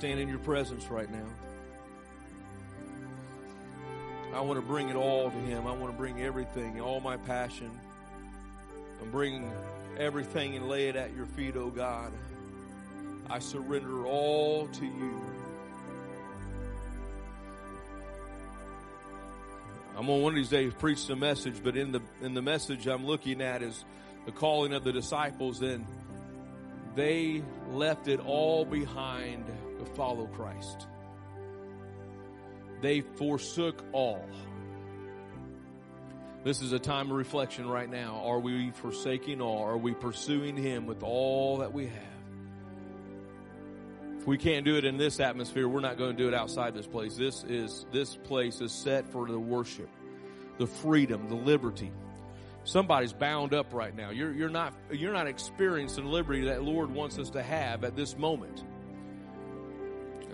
Stand 0.00 0.18
in 0.18 0.28
your 0.28 0.38
presence 0.38 0.90
right 0.90 1.10
now? 1.12 1.26
I 4.34 4.40
want 4.40 4.58
to 4.58 4.64
bring 4.64 4.88
it 4.88 4.96
all 4.96 5.30
to 5.30 5.36
Him. 5.36 5.66
I 5.66 5.72
want 5.72 5.92
to 5.92 5.98
bring 5.98 6.22
everything, 6.22 6.80
all 6.80 7.00
my 7.00 7.18
passion. 7.18 7.70
I'm 9.02 9.10
bringing 9.10 9.52
everything 9.98 10.56
and 10.56 10.70
lay 10.70 10.88
it 10.88 10.96
at 10.96 11.14
your 11.14 11.26
feet, 11.26 11.54
oh 11.54 11.68
God. 11.68 12.12
I 13.28 13.40
surrender 13.40 14.06
all 14.06 14.68
to 14.68 14.86
you. 14.86 15.20
I'm 19.98 20.08
on 20.08 20.22
one 20.22 20.32
of 20.32 20.36
these 20.36 20.48
days 20.48 20.72
preach 20.72 21.08
the 21.08 21.16
message, 21.16 21.56
but 21.62 21.76
in 21.76 21.92
the 21.92 22.00
in 22.22 22.32
the 22.32 22.40
message 22.40 22.86
I'm 22.86 23.04
looking 23.04 23.42
at 23.42 23.62
is 23.62 23.84
the 24.24 24.32
calling 24.32 24.72
of 24.72 24.82
the 24.82 24.92
disciples 24.92 25.60
and 25.60 25.84
they 26.94 27.42
left 27.70 28.08
it 28.08 28.20
all 28.24 28.64
behind 28.64 29.44
to 29.80 29.86
follow 29.94 30.26
Christ. 30.26 30.86
They 32.80 33.00
forsook 33.00 33.84
all. 33.92 34.24
This 36.42 36.62
is 36.62 36.72
a 36.72 36.78
time 36.78 37.10
of 37.10 37.16
reflection 37.16 37.68
right 37.68 37.90
now. 37.90 38.22
Are 38.24 38.40
we 38.40 38.70
forsaking 38.70 39.42
all? 39.42 39.62
Are 39.62 39.76
we 39.76 39.92
pursuing 39.92 40.56
Him 40.56 40.86
with 40.86 41.02
all 41.02 41.58
that 41.58 41.72
we 41.72 41.86
have? 41.86 42.10
If 44.18 44.26
we 44.26 44.38
can't 44.38 44.64
do 44.64 44.76
it 44.76 44.84
in 44.84 44.96
this 44.96 45.20
atmosphere, 45.20 45.68
we're 45.68 45.80
not 45.80 45.98
going 45.98 46.16
to 46.16 46.16
do 46.16 46.28
it 46.28 46.34
outside 46.34 46.74
this 46.74 46.86
place. 46.86 47.16
This 47.16 47.44
is 47.44 47.86
this 47.90 48.16
place 48.16 48.60
is 48.60 48.72
set 48.72 49.06
for 49.08 49.26
the 49.26 49.38
worship, 49.38 49.88
the 50.58 50.66
freedom, 50.66 51.28
the 51.28 51.34
liberty. 51.34 51.90
Somebody's 52.64 53.14
bound 53.14 53.54
up 53.54 53.72
right 53.72 53.94
now. 53.94 54.10
You're, 54.10 54.32
you're 54.32 54.50
not 54.50 54.74
you're 54.90 55.14
not 55.14 55.26
experiencing 55.26 56.06
liberty 56.06 56.42
that 56.46 56.62
Lord 56.62 56.90
wants 56.90 57.18
us 57.18 57.30
to 57.30 57.42
have 57.42 57.84
at 57.84 57.96
this 57.96 58.16
moment. 58.16 58.62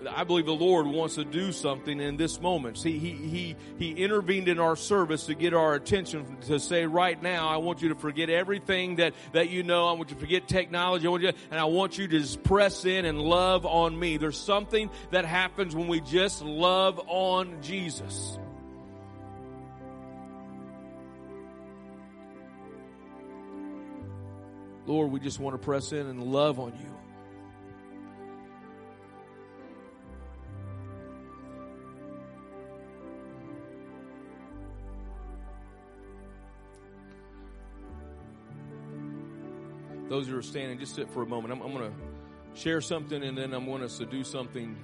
I 0.09 0.23
believe 0.23 0.45
the 0.45 0.53
Lord 0.53 0.85
wants 0.87 1.15
to 1.15 1.25
do 1.25 1.51
something 1.51 1.99
in 1.99 2.17
this 2.17 2.39
moment. 2.39 2.77
See, 2.77 2.99
he, 2.99 3.11
he, 3.11 3.55
he 3.79 3.91
intervened 3.91 4.47
in 4.47 4.59
our 4.59 4.75
service 4.75 5.25
to 5.25 5.35
get 5.35 5.53
our 5.53 5.73
attention 5.73 6.37
to 6.47 6.59
say 6.59 6.85
right 6.85 7.21
now, 7.21 7.47
I 7.47 7.57
want 7.57 7.81
you 7.81 7.89
to 7.89 7.95
forget 7.95 8.29
everything 8.29 8.97
that, 8.97 9.13
that 9.33 9.49
you 9.49 9.63
know. 9.63 9.87
I 9.87 9.93
want 9.93 10.09
you 10.09 10.15
to 10.15 10.21
forget 10.21 10.47
technology. 10.47 11.07
I 11.07 11.09
want 11.09 11.23
you, 11.23 11.33
and 11.51 11.59
I 11.59 11.65
want 11.65 11.97
you 11.97 12.07
to 12.07 12.19
just 12.19 12.43
press 12.43 12.85
in 12.85 13.05
and 13.05 13.19
love 13.19 13.65
on 13.65 13.97
me. 13.97 14.17
There's 14.17 14.39
something 14.39 14.89
that 15.11 15.25
happens 15.25 15.75
when 15.75 15.87
we 15.87 16.01
just 16.01 16.43
love 16.43 17.01
on 17.07 17.61
Jesus. 17.61 18.37
Lord, 24.85 25.11
we 25.11 25.19
just 25.19 25.39
want 25.39 25.53
to 25.53 25.63
press 25.63 25.91
in 25.91 26.07
and 26.07 26.23
love 26.23 26.59
on 26.59 26.73
you. 26.79 26.96
Those 40.09 40.27
who 40.27 40.37
are 40.37 40.41
standing, 40.41 40.79
just 40.79 40.95
sit 40.95 41.09
for 41.09 41.23
a 41.23 41.25
moment. 41.25 41.53
I'm, 41.53 41.61
I'm 41.61 41.73
going 41.73 41.91
to 41.91 42.59
share 42.59 42.81
something 42.81 43.23
and 43.23 43.37
then 43.37 43.53
I'm 43.53 43.65
going 43.65 43.87
to 43.87 44.05
do 44.05 44.23
something 44.23 44.77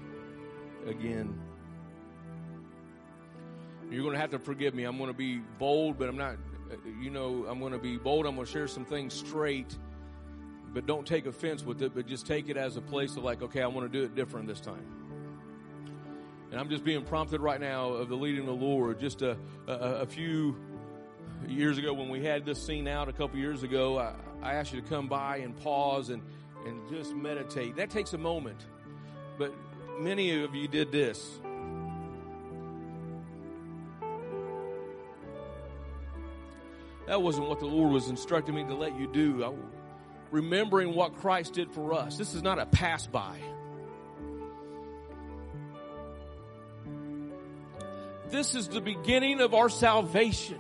again. 0.88 1.40
You're 3.90 4.04
going 4.04 4.14
to 4.14 4.20
have 4.20 4.32
to 4.32 4.40
forgive 4.40 4.74
me. 4.74 4.84
I'm 4.84 4.98
going 4.98 5.12
to 5.12 5.18
be 5.18 5.38
bold, 5.60 5.98
but 5.98 6.10
I'm 6.10 6.18
not, 6.18 6.36
uh, 6.72 6.76
you 7.00 7.10
know, 7.10 7.46
I'm 7.48 7.60
going 7.60 7.74
to 7.74 7.80
be 7.80 7.98
bold. 7.98 8.26
I'm 8.26 8.36
going 8.36 8.46
to 8.46 8.52
share 8.52 8.68
some 8.68 8.86
things 8.86 9.14
straight, 9.14 9.78
but 10.74 10.86
don't 10.86 11.06
take 11.06 11.26
offense 11.26 11.64
with 11.64 11.82
it, 11.82 11.94
but 11.94 12.08
just 12.08 12.26
take 12.26 12.50
it 12.50 12.58
as 12.58 12.76
a 12.76 12.82
place 12.82 13.16
of 13.18 13.24
like, 13.24 13.42
okay, 13.42 13.62
I 13.62 13.68
want 13.68 13.92
to 13.92 13.98
do 14.00 14.04
it 14.04 14.16
different 14.16 14.48
this 14.48 14.60
time. 14.60 14.86
And 16.52 16.60
I'm 16.60 16.70
just 16.70 16.84
being 16.84 17.04
prompted 17.04 17.42
right 17.42 17.60
now 17.60 17.90
of 17.90 18.10
the 18.10 18.16
leading 18.16 18.42
of 18.42 18.46
the 18.48 18.66
Lord. 18.66 19.00
Just 19.00 19.22
a, 19.22 19.38
a, 19.68 19.74
a 19.74 20.06
few 20.06 20.56
years 21.48 21.78
ago 21.78 21.94
when 21.94 22.10
we 22.10 22.24
had 22.24 22.46
this 22.46 22.62
scene 22.64 22.88
out 22.88 23.10
a 23.10 23.14
couple 23.14 23.40
years 23.40 23.64
ago, 23.64 24.00
I, 24.00 24.14
I 24.44 24.56
asked 24.56 24.74
you 24.74 24.82
to 24.82 24.88
come 24.88 25.08
by 25.08 25.38
and 25.38 25.56
pause 25.56 26.10
and, 26.10 26.22
and 26.66 26.88
just 26.90 27.16
meditate. 27.16 27.78
That 27.78 27.90
takes 27.90 28.14
a 28.14 28.18
moment. 28.18 28.60
But 29.38 29.54
many 30.00 30.44
of 30.44 30.54
you 30.54 30.68
did 30.68 30.92
this. 30.92 31.40
That 37.08 37.22
wasn't 37.22 37.48
what 37.48 37.60
the 37.60 37.66
Lord 37.66 37.92
was 37.94 38.10
instructing 38.10 38.56
me 38.56 38.64
to 38.66 38.76
let 38.76 39.00
you 39.00 39.08
do. 39.08 39.44
I, 39.44 39.54
remembering 40.32 40.94
what 40.94 41.16
Christ 41.18 41.54
did 41.54 41.72
for 41.72 41.94
us. 41.94 42.18
This 42.18 42.34
is 42.34 42.42
not 42.42 42.60
a 42.60 42.66
pass 42.66 43.08
by. 43.08 43.40
This 48.30 48.56
is 48.56 48.68
the 48.68 48.82
beginning 48.82 49.42
of 49.42 49.54
our 49.54 49.70
salvation. 49.70 50.60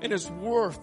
And 0.00 0.12
it's 0.12 0.30
worth 0.30 0.78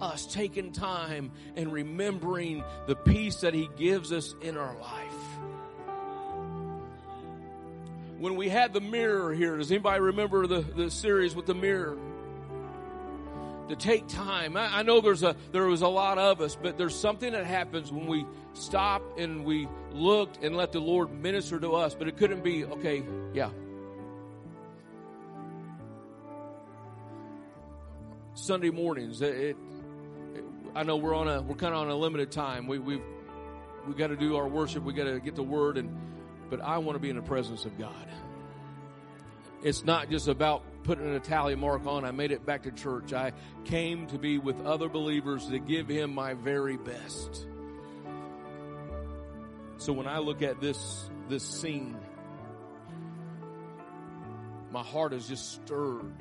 us 0.00 0.26
taking 0.26 0.72
time 0.72 1.32
and 1.56 1.72
remembering 1.72 2.64
the 2.86 2.96
peace 2.96 3.36
that 3.36 3.54
He 3.54 3.68
gives 3.76 4.12
us 4.12 4.34
in 4.40 4.56
our 4.56 4.76
life. 4.78 5.12
When 8.18 8.36
we 8.36 8.48
had 8.48 8.72
the 8.72 8.80
mirror 8.80 9.34
here, 9.34 9.56
does 9.56 9.70
anybody 9.70 10.00
remember 10.00 10.46
the, 10.46 10.60
the 10.60 10.90
series 10.90 11.34
with 11.34 11.46
the 11.46 11.54
mirror? 11.54 11.98
To 13.68 13.76
take 13.76 14.06
time. 14.08 14.56
I, 14.56 14.78
I 14.78 14.82
know 14.82 15.00
there's 15.00 15.22
a 15.22 15.34
there 15.52 15.66
was 15.66 15.80
a 15.80 15.88
lot 15.88 16.18
of 16.18 16.42
us, 16.42 16.54
but 16.54 16.76
there's 16.76 16.94
something 16.94 17.32
that 17.32 17.46
happens 17.46 17.90
when 17.90 18.06
we 18.06 18.26
stop 18.52 19.02
and 19.18 19.44
we 19.44 19.66
looked 19.90 20.44
and 20.44 20.54
let 20.54 20.72
the 20.72 20.80
Lord 20.80 21.10
minister 21.10 21.58
to 21.58 21.72
us. 21.72 21.94
But 21.94 22.08
it 22.08 22.18
couldn't 22.18 22.44
be, 22.44 22.64
okay, 22.66 23.02
yeah, 23.32 23.50
Sunday 28.34 28.70
mornings. 28.70 29.22
It, 29.22 29.56
I 30.74 30.82
know 30.82 30.96
we're 30.96 31.14
on 31.14 31.28
a 31.28 31.40
we're 31.40 31.54
kind 31.54 31.74
of 31.74 31.82
on 31.82 31.88
a 31.88 31.94
limited 31.94 32.32
time. 32.32 32.66
We 32.66 32.78
we've 32.78 33.02
we 33.86 33.94
got 33.94 34.08
to 34.08 34.16
do 34.16 34.36
our 34.36 34.48
worship. 34.48 34.82
We 34.82 34.92
got 34.92 35.04
to 35.04 35.20
get 35.20 35.36
the 35.36 35.42
word, 35.42 35.78
and 35.78 35.94
but 36.50 36.60
I 36.60 36.78
want 36.78 36.96
to 36.96 37.00
be 37.00 37.10
in 37.10 37.16
the 37.16 37.22
presence 37.22 37.64
of 37.64 37.78
God. 37.78 38.08
It's 39.62 39.84
not 39.84 40.10
just 40.10 40.28
about 40.28 40.62
putting 40.82 41.06
a 41.14 41.20
tally 41.20 41.54
mark 41.54 41.86
on. 41.86 42.04
I 42.04 42.10
made 42.10 42.32
it 42.32 42.44
back 42.44 42.64
to 42.64 42.70
church. 42.70 43.12
I 43.12 43.32
came 43.64 44.06
to 44.08 44.18
be 44.18 44.36
with 44.36 44.60
other 44.66 44.88
believers 44.88 45.46
to 45.48 45.58
give 45.58 45.88
Him 45.88 46.14
my 46.14 46.34
very 46.34 46.76
best. 46.76 47.46
So 49.78 49.92
when 49.92 50.06
I 50.06 50.18
look 50.18 50.42
at 50.42 50.60
this 50.60 51.08
this 51.28 51.44
scene, 51.44 51.96
my 54.72 54.82
heart 54.82 55.12
is 55.12 55.28
just 55.28 55.52
stirred 55.52 56.16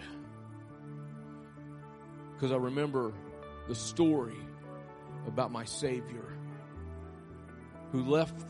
because 2.34 2.52
I 2.52 2.58
remember 2.58 3.14
the 3.68 3.76
story 3.76 4.38
about 5.28 5.52
my 5.52 5.66
Savior 5.66 6.38
who 7.92 8.04
left 8.04 8.46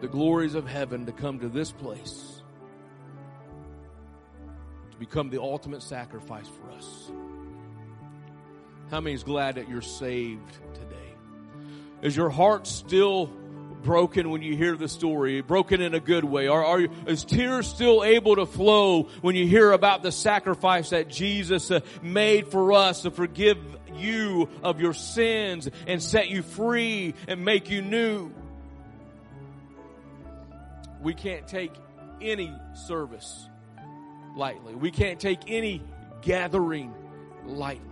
the 0.00 0.08
glories 0.08 0.54
of 0.54 0.66
heaven 0.66 1.06
to 1.06 1.12
come 1.12 1.40
to 1.40 1.48
this 1.48 1.72
place 1.72 2.42
to 4.90 4.96
become 4.98 5.30
the 5.30 5.40
ultimate 5.40 5.82
sacrifice 5.82 6.48
for 6.48 6.70
us. 6.72 7.10
How 8.90 9.00
many 9.00 9.14
is 9.14 9.24
glad 9.24 9.56
that 9.56 9.68
you're 9.68 9.82
saved 9.82 10.58
today? 10.74 11.14
Is 12.02 12.16
your 12.16 12.30
heart 12.30 12.66
still 12.66 13.30
broken 13.86 14.30
when 14.30 14.42
you 14.42 14.56
hear 14.56 14.76
the 14.76 14.88
story? 14.88 15.40
Broken 15.40 15.80
in 15.80 15.94
a 15.94 16.00
good 16.00 16.24
way? 16.24 16.48
Are, 16.48 16.62
are 16.62 16.80
is 17.06 17.24
tears 17.24 17.68
still 17.68 18.02
able 18.04 18.36
to 18.36 18.44
flow 18.44 19.04
when 19.22 19.36
you 19.36 19.46
hear 19.46 19.70
about 19.70 20.02
the 20.02 20.12
sacrifice 20.12 20.90
that 20.90 21.08
Jesus 21.08 21.70
uh, 21.70 21.80
made 22.02 22.48
for 22.48 22.72
us 22.72 23.02
to 23.02 23.10
forgive 23.12 23.56
you 23.94 24.50
of 24.62 24.80
your 24.80 24.92
sins 24.92 25.70
and 25.86 26.02
set 26.02 26.28
you 26.28 26.42
free 26.42 27.14
and 27.28 27.44
make 27.44 27.70
you 27.70 27.80
new? 27.80 28.32
We 31.00 31.14
can't 31.14 31.46
take 31.46 31.72
any 32.20 32.52
service 32.74 33.48
lightly. 34.34 34.74
We 34.74 34.90
can't 34.90 35.20
take 35.20 35.42
any 35.46 35.80
gathering 36.22 36.92
lightly. 37.44 37.84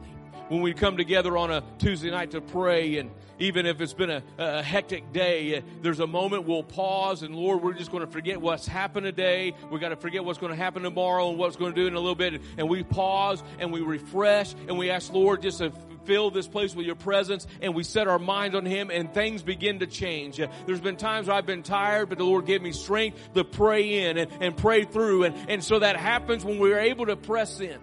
When 0.49 0.61
we 0.61 0.74
come 0.74 0.97
together 0.97 1.36
on 1.36 1.53
a 1.53 1.62
Tuesday 1.78 2.11
night 2.11 2.32
to 2.32 2.40
pray 2.40 2.99
and 2.99 3.11
even 3.45 3.66
if 3.66 3.80
it's 3.80 3.92
been 3.92 4.11
a, 4.11 4.22
a 4.38 4.62
hectic 4.62 5.12
day, 5.12 5.59
uh, 5.59 5.61
there's 5.82 6.01
a 6.01 6.07
moment 6.07 6.47
we'll 6.47 6.62
pause 6.62 7.22
and 7.22 7.34
Lord, 7.34 7.62
we're 7.62 7.74
just 7.74 7.90
going 7.90 8.05
to 8.05 8.11
forget 8.11 8.40
what's 8.40 8.66
happened 8.66 9.05
today. 9.05 9.55
We 9.70 9.78
got 9.78 9.90
to 9.90 9.97
forget 9.97 10.24
what's 10.24 10.38
going 10.38 10.51
to 10.51 10.57
happen 10.57 10.82
tomorrow 10.82 11.28
and 11.28 11.38
what's 11.38 11.57
going 11.57 11.74
to 11.74 11.80
do 11.80 11.86
in 11.86 11.95
a 11.95 12.01
little 12.01 12.14
bit. 12.14 12.40
And 12.57 12.68
we 12.68 12.82
pause 12.82 13.42
and 13.59 13.72
we 13.72 13.82
refresh 13.82 14.55
and 14.66 14.78
we 14.78 14.90
ask 14.90 15.12
Lord 15.12 15.42
just 15.42 15.59
to 15.59 15.72
fill 16.05 16.30
this 16.30 16.49
place 16.49 16.74
with 16.74 16.86
your 16.86 16.97
presence 16.97 17.47
and 17.61 17.74
we 17.74 17.82
set 17.82 18.09
our 18.09 18.18
minds 18.18 18.57
on 18.57 18.64
him 18.64 18.90
and 18.90 19.12
things 19.12 19.42
begin 19.42 19.78
to 19.80 19.86
change. 19.86 20.40
Uh, 20.40 20.49
There's 20.66 20.80
been 20.80 20.97
times 20.97 21.28
where 21.28 21.36
I've 21.36 21.47
been 21.47 21.62
tired, 21.62 22.09
but 22.09 22.18
the 22.18 22.24
Lord 22.24 22.47
gave 22.47 22.62
me 22.62 22.72
strength 22.72 23.18
to 23.34 23.45
pray 23.45 24.07
in 24.07 24.18
and, 24.18 24.30
and 24.40 24.57
pray 24.57 24.84
through. 24.84 25.24
And, 25.24 25.51
and 25.51 25.64
so 25.64 25.78
that 25.78 25.97
happens 25.97 26.45
when 26.45 26.59
we're 26.59 26.80
able 26.80 27.07
to 27.07 27.16
press 27.16 27.61
in. 27.61 27.78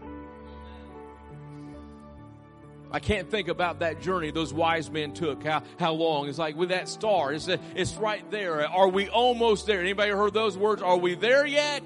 I 2.92 3.00
can't 3.00 3.30
think 3.32 3.48
about 3.48 3.80
that 3.80 4.02
journey 4.02 4.32
those 4.32 4.54
wise 4.54 4.92
men 4.92 5.14
took. 5.14 5.44
How 5.44 5.64
how 5.80 5.94
long? 5.94 6.28
It's 6.28 6.38
like 6.38 6.56
with 6.56 6.70
that 6.70 6.90
star. 6.90 7.34
It's 7.34 7.48
it's 7.48 7.96
right 7.96 8.30
there. 8.32 8.68
Are 8.68 8.90
we 8.90 9.08
almost 9.10 9.66
there? 9.66 9.80
Anybody 9.80 10.12
heard 10.12 10.34
those 10.34 10.58
words? 10.58 10.82
Are 10.82 10.98
we 10.98 11.16
there 11.16 11.46
yet? 11.46 11.84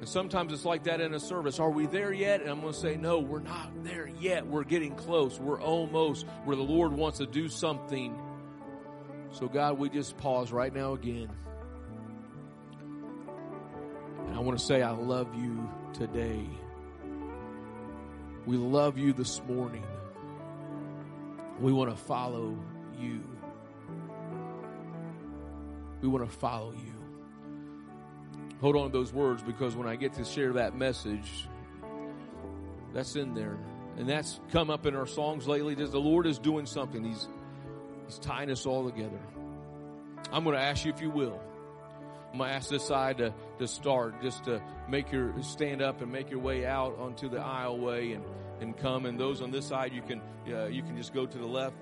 And 0.00 0.08
sometimes 0.08 0.54
it's 0.54 0.64
like 0.64 0.84
that 0.84 1.02
in 1.02 1.12
a 1.12 1.20
service. 1.20 1.60
Are 1.60 1.70
we 1.70 1.84
there 1.84 2.10
yet? 2.10 2.40
And 2.40 2.48
I'm 2.48 2.62
going 2.62 2.72
to 2.72 2.78
say, 2.78 2.96
no, 2.96 3.18
we're 3.18 3.40
not 3.40 3.84
there 3.84 4.08
yet. 4.18 4.46
We're 4.46 4.64
getting 4.64 4.94
close. 4.94 5.38
We're 5.38 5.60
almost 5.60 6.26
where 6.44 6.56
the 6.56 6.62
Lord 6.62 6.92
wants 6.92 7.18
to 7.18 7.26
do 7.26 7.50
something. 7.50 8.18
So, 9.32 9.46
God, 9.46 9.78
we 9.78 9.90
just 9.90 10.16
pause 10.16 10.52
right 10.52 10.74
now 10.74 10.94
again. 10.94 11.28
And 14.26 14.34
I 14.34 14.40
want 14.40 14.58
to 14.58 14.64
say, 14.64 14.80
I 14.80 14.92
love 14.92 15.34
you 15.34 15.68
today. 15.92 16.46
We 18.50 18.56
love 18.56 18.98
you 18.98 19.12
this 19.12 19.40
morning. 19.46 19.84
We 21.60 21.72
want 21.72 21.88
to 21.90 21.96
follow 21.96 22.58
you. 22.98 23.22
We 26.02 26.08
want 26.08 26.28
to 26.28 26.36
follow 26.36 26.72
you. 26.72 26.94
Hold 28.60 28.74
on 28.74 28.90
to 28.90 28.92
those 28.92 29.12
words 29.12 29.40
because 29.40 29.76
when 29.76 29.86
I 29.86 29.94
get 29.94 30.14
to 30.14 30.24
share 30.24 30.54
that 30.54 30.76
message, 30.76 31.46
that's 32.92 33.14
in 33.14 33.34
there. 33.34 33.56
And 33.96 34.08
that's 34.08 34.40
come 34.50 34.68
up 34.68 34.84
in 34.84 34.96
our 34.96 35.06
songs 35.06 35.46
lately. 35.46 35.76
Just 35.76 35.92
the 35.92 36.00
Lord 36.00 36.26
is 36.26 36.40
doing 36.40 36.66
something. 36.66 37.04
He's 37.04 37.28
He's 38.06 38.18
tying 38.18 38.50
us 38.50 38.66
all 38.66 38.84
together. 38.84 39.20
I'm 40.32 40.42
going 40.42 40.56
to 40.56 40.62
ask 40.62 40.84
you 40.84 40.92
if 40.92 41.00
you 41.00 41.10
will. 41.10 41.40
I'm 42.32 42.38
going 42.38 42.48
to 42.50 42.54
ask 42.54 42.68
this 42.68 42.86
side 42.86 43.18
to, 43.18 43.34
to 43.58 43.66
start, 43.66 44.22
just 44.22 44.44
to 44.44 44.62
make 44.88 45.10
your 45.10 45.34
stand 45.42 45.82
up 45.82 46.00
and 46.00 46.12
make 46.12 46.30
your 46.30 46.38
way 46.38 46.64
out 46.64 46.96
onto 46.98 47.28
the 47.28 47.38
aisleway 47.38 48.14
and, 48.14 48.24
and 48.60 48.76
come. 48.76 49.04
And 49.04 49.18
those 49.18 49.42
on 49.42 49.50
this 49.50 49.66
side, 49.66 49.92
you 49.92 50.02
can 50.02 50.20
uh, 50.48 50.66
you 50.66 50.82
can 50.82 50.96
just 50.96 51.12
go 51.12 51.26
to 51.26 51.38
the 51.38 51.46
left, 51.46 51.74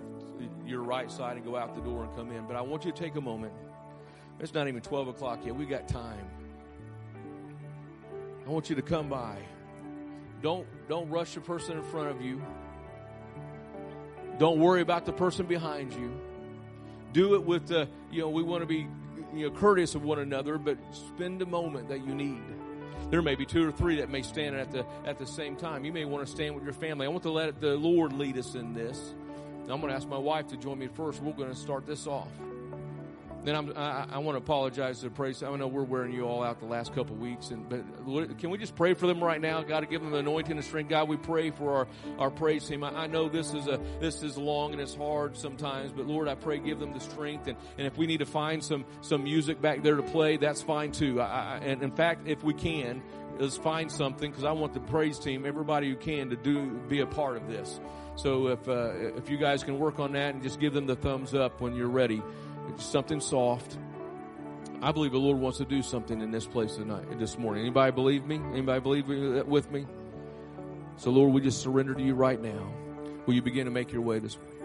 your 0.67 0.83
right 0.83 1.11
side, 1.11 1.37
and 1.37 1.45
go 1.45 1.57
out 1.57 1.75
the 1.75 1.83
door 1.83 2.05
and 2.05 2.17
come 2.17 2.33
in. 2.33 2.47
But 2.47 2.57
I 2.57 2.63
want 2.63 2.87
you 2.87 2.93
to 2.93 2.99
take 2.99 3.17
a 3.17 3.21
moment. 3.21 3.53
It's 4.41 4.55
not 4.55 4.69
even 4.69 4.81
12 4.81 5.09
o'clock 5.09 5.41
yet. 5.45 5.55
We 5.55 5.67
got 5.67 5.87
time. 5.87 6.27
I 8.47 8.51
want 8.51 8.71
you 8.71 8.77
to 8.77 8.83
come 8.83 9.11
by. 9.11 9.37
Don't 10.41 10.67
don't 10.89 11.11
rush 11.11 11.35
the 11.35 11.43
person 11.43 11.77
in 11.77 11.83
front 11.85 12.09
of 12.09 12.23
you. 12.23 12.41
Don't 14.39 14.61
worry 14.61 14.81
about 14.81 15.05
the 15.05 15.13
person 15.13 15.45
behind 15.45 15.93
you. 15.93 16.19
Do 17.13 17.35
it 17.35 17.45
with 17.45 17.67
the 17.67 17.89
you 18.11 18.23
know 18.23 18.31
we 18.31 18.43
want 18.43 18.63
to 18.63 18.67
be 18.67 18.87
you 19.35 19.49
know 19.49 19.55
courteous 19.55 19.95
of 19.95 20.03
one 20.05 20.19
another, 20.19 20.59
but 20.59 20.79
spend 20.93 21.43
a 21.43 21.47
moment 21.47 21.89
that 21.89 22.05
you 22.05 22.15
need. 22.15 22.43
There 23.11 23.23
may 23.23 23.35
be 23.35 23.47
two 23.47 23.67
or 23.67 23.73
three 23.73 23.97
that 23.97 24.11
may 24.11 24.23
stand 24.23 24.57
at 24.57 24.71
the 24.71 24.85
at 25.05 25.19
the 25.19 25.27
same 25.27 25.57
time. 25.57 25.85
You 25.85 25.93
may 25.93 26.05
want 26.05 26.27
to 26.27 26.31
stand 26.31 26.55
with 26.55 26.65
your 26.65 26.73
family. 26.73 27.07
I 27.07 27.09
want 27.09 27.23
to 27.23 27.31
let 27.31 27.61
the 27.61 27.77
Lord 27.77 28.13
lead 28.13 28.37
us 28.37 28.55
in 28.55 28.75
this. 28.75 29.15
I'm 29.71 29.81
going 29.81 29.91
to 29.91 29.97
ask 29.97 30.09
my 30.09 30.19
wife 30.19 30.47
to 30.49 30.57
join 30.57 30.79
me 30.79 30.87
first. 30.87 31.23
We're 31.23 31.35
going 31.35 31.51
to 31.51 31.57
start 31.57 31.87
this 31.87 32.07
off. 32.07 32.29
Then 33.45 33.55
I'm, 33.55 33.73
I, 33.77 34.07
I 34.11 34.19
want 34.19 34.37
to 34.37 34.43
apologize 34.43 34.99
to 34.99 35.05
the 35.05 35.11
praise. 35.11 35.43
I 35.43 35.55
know 35.57 35.69
we're 35.69 35.85
wearing 35.85 36.13
you 36.13 36.25
all 36.25 36.43
out 36.43 36.59
the 36.59 36.67
last 36.67 36.95
couple 36.95 37.17
weeks, 37.17 37.51
and 37.51 37.69
but 37.69 38.39
can 38.39 38.51
we 38.51 38.59
just 38.59 38.75
pray 38.75 38.95
for 38.95 39.07
them 39.07 39.23
right 39.23 39.41
now? 39.41 39.63
God, 39.63 39.81
to 39.81 39.87
give 39.87 40.03
them 40.03 40.11
the 40.11 40.19
anointing 40.19 40.57
and 40.57 40.65
strength. 40.65 40.91
God, 40.91 41.09
we 41.09 41.17
pray 41.17 41.51
for 41.51 41.77
our, 41.77 41.89
our 42.19 42.31
praise 42.31 42.67
team. 42.67 42.83
I, 42.83 43.05
I 43.05 43.07
know 43.07 43.29
this 43.29 43.55
is 43.55 43.67
a 43.67 43.81
this 44.01 44.23
is 44.23 44.37
long 44.37 44.73
and 44.73 44.81
it's 44.81 44.95
hard 44.95 45.37
sometimes, 45.37 45.93
but 45.93 46.07
Lord, 46.07 46.29
I 46.29 46.35
pray 46.35 46.59
give 46.59 46.81
them 46.81 46.93
the 46.93 47.01
strength. 47.01 47.47
And, 47.47 47.57
and 47.79 47.87
if 47.87 47.97
we 47.97 48.07
need 48.07 48.19
to 48.19 48.27
find 48.27 48.63
some 48.63 48.85
some 49.03 49.23
music 49.23 49.61
back 49.61 49.83
there 49.83 49.97
to 49.97 50.03
play, 50.03 50.37
that's 50.37 50.63
fine 50.63 50.93
too. 50.93 51.21
I, 51.21 51.61
and 51.63 51.83
in 51.83 51.93
fact, 51.93 52.27
if 52.27 52.43
we 52.43 52.55
can, 52.55 53.03
let's 53.39 53.57
find 53.57 53.91
something 53.91 54.31
because 54.31 54.45
I 54.45 54.53
want 54.53 54.75
the 54.75 54.81
praise 54.81 55.19
team, 55.19 55.47
everybody 55.47 55.89
who 55.89 55.97
can, 55.97 56.31
to 56.31 56.37
do 56.37 56.71
be 56.89 57.01
a 57.01 57.07
part 57.07 57.37
of 57.37 57.49
this. 57.49 57.81
So 58.17 58.49
if 58.49 58.69
uh, 58.69 59.17
if 59.17 59.31
you 59.31 59.39
guys 59.39 59.63
can 59.63 59.79
work 59.79 60.01
on 60.01 60.13
that 60.13 60.35
and 60.35 60.43
just 60.43 60.59
give 60.59 60.75
them 60.75 60.87
the 60.87 60.97
thumbs 60.97 61.35
up 61.35 61.61
when 61.61 61.77
you're 61.77 61.89
ready. 61.89 62.21
Something 62.79 63.21
soft. 63.21 63.77
I 64.81 64.93
believe 64.93 65.11
the 65.13 65.19
Lord 65.19 65.39
wants 65.39 65.59
to 65.59 65.65
do 65.65 65.83
something 65.83 66.21
in 66.21 66.31
this 66.31 66.47
place 66.47 66.77
tonight, 66.77 67.19
this 67.19 67.37
morning. 67.37 67.63
Anybody 67.63 67.91
believe 67.93 68.25
me? 68.25 68.37
Anybody 68.53 68.81
believe 68.81 69.07
that 69.09 69.43
uh, 69.43 69.45
with 69.45 69.71
me? 69.73 69.87
So, 70.97 71.11
Lord, 71.11 71.33
we 71.33 71.41
just 71.41 71.61
surrender 71.61 71.95
to 71.95 72.03
you 72.03 72.15
right 72.15 72.41
now. 72.41 72.73
Will 73.27 73.35
you 73.35 73.43
begin 73.43 73.65
to 73.65 73.71
make 73.71 73.93
your 73.93 74.03
way 74.03 74.21
this 74.21 74.37
way? 74.37 74.58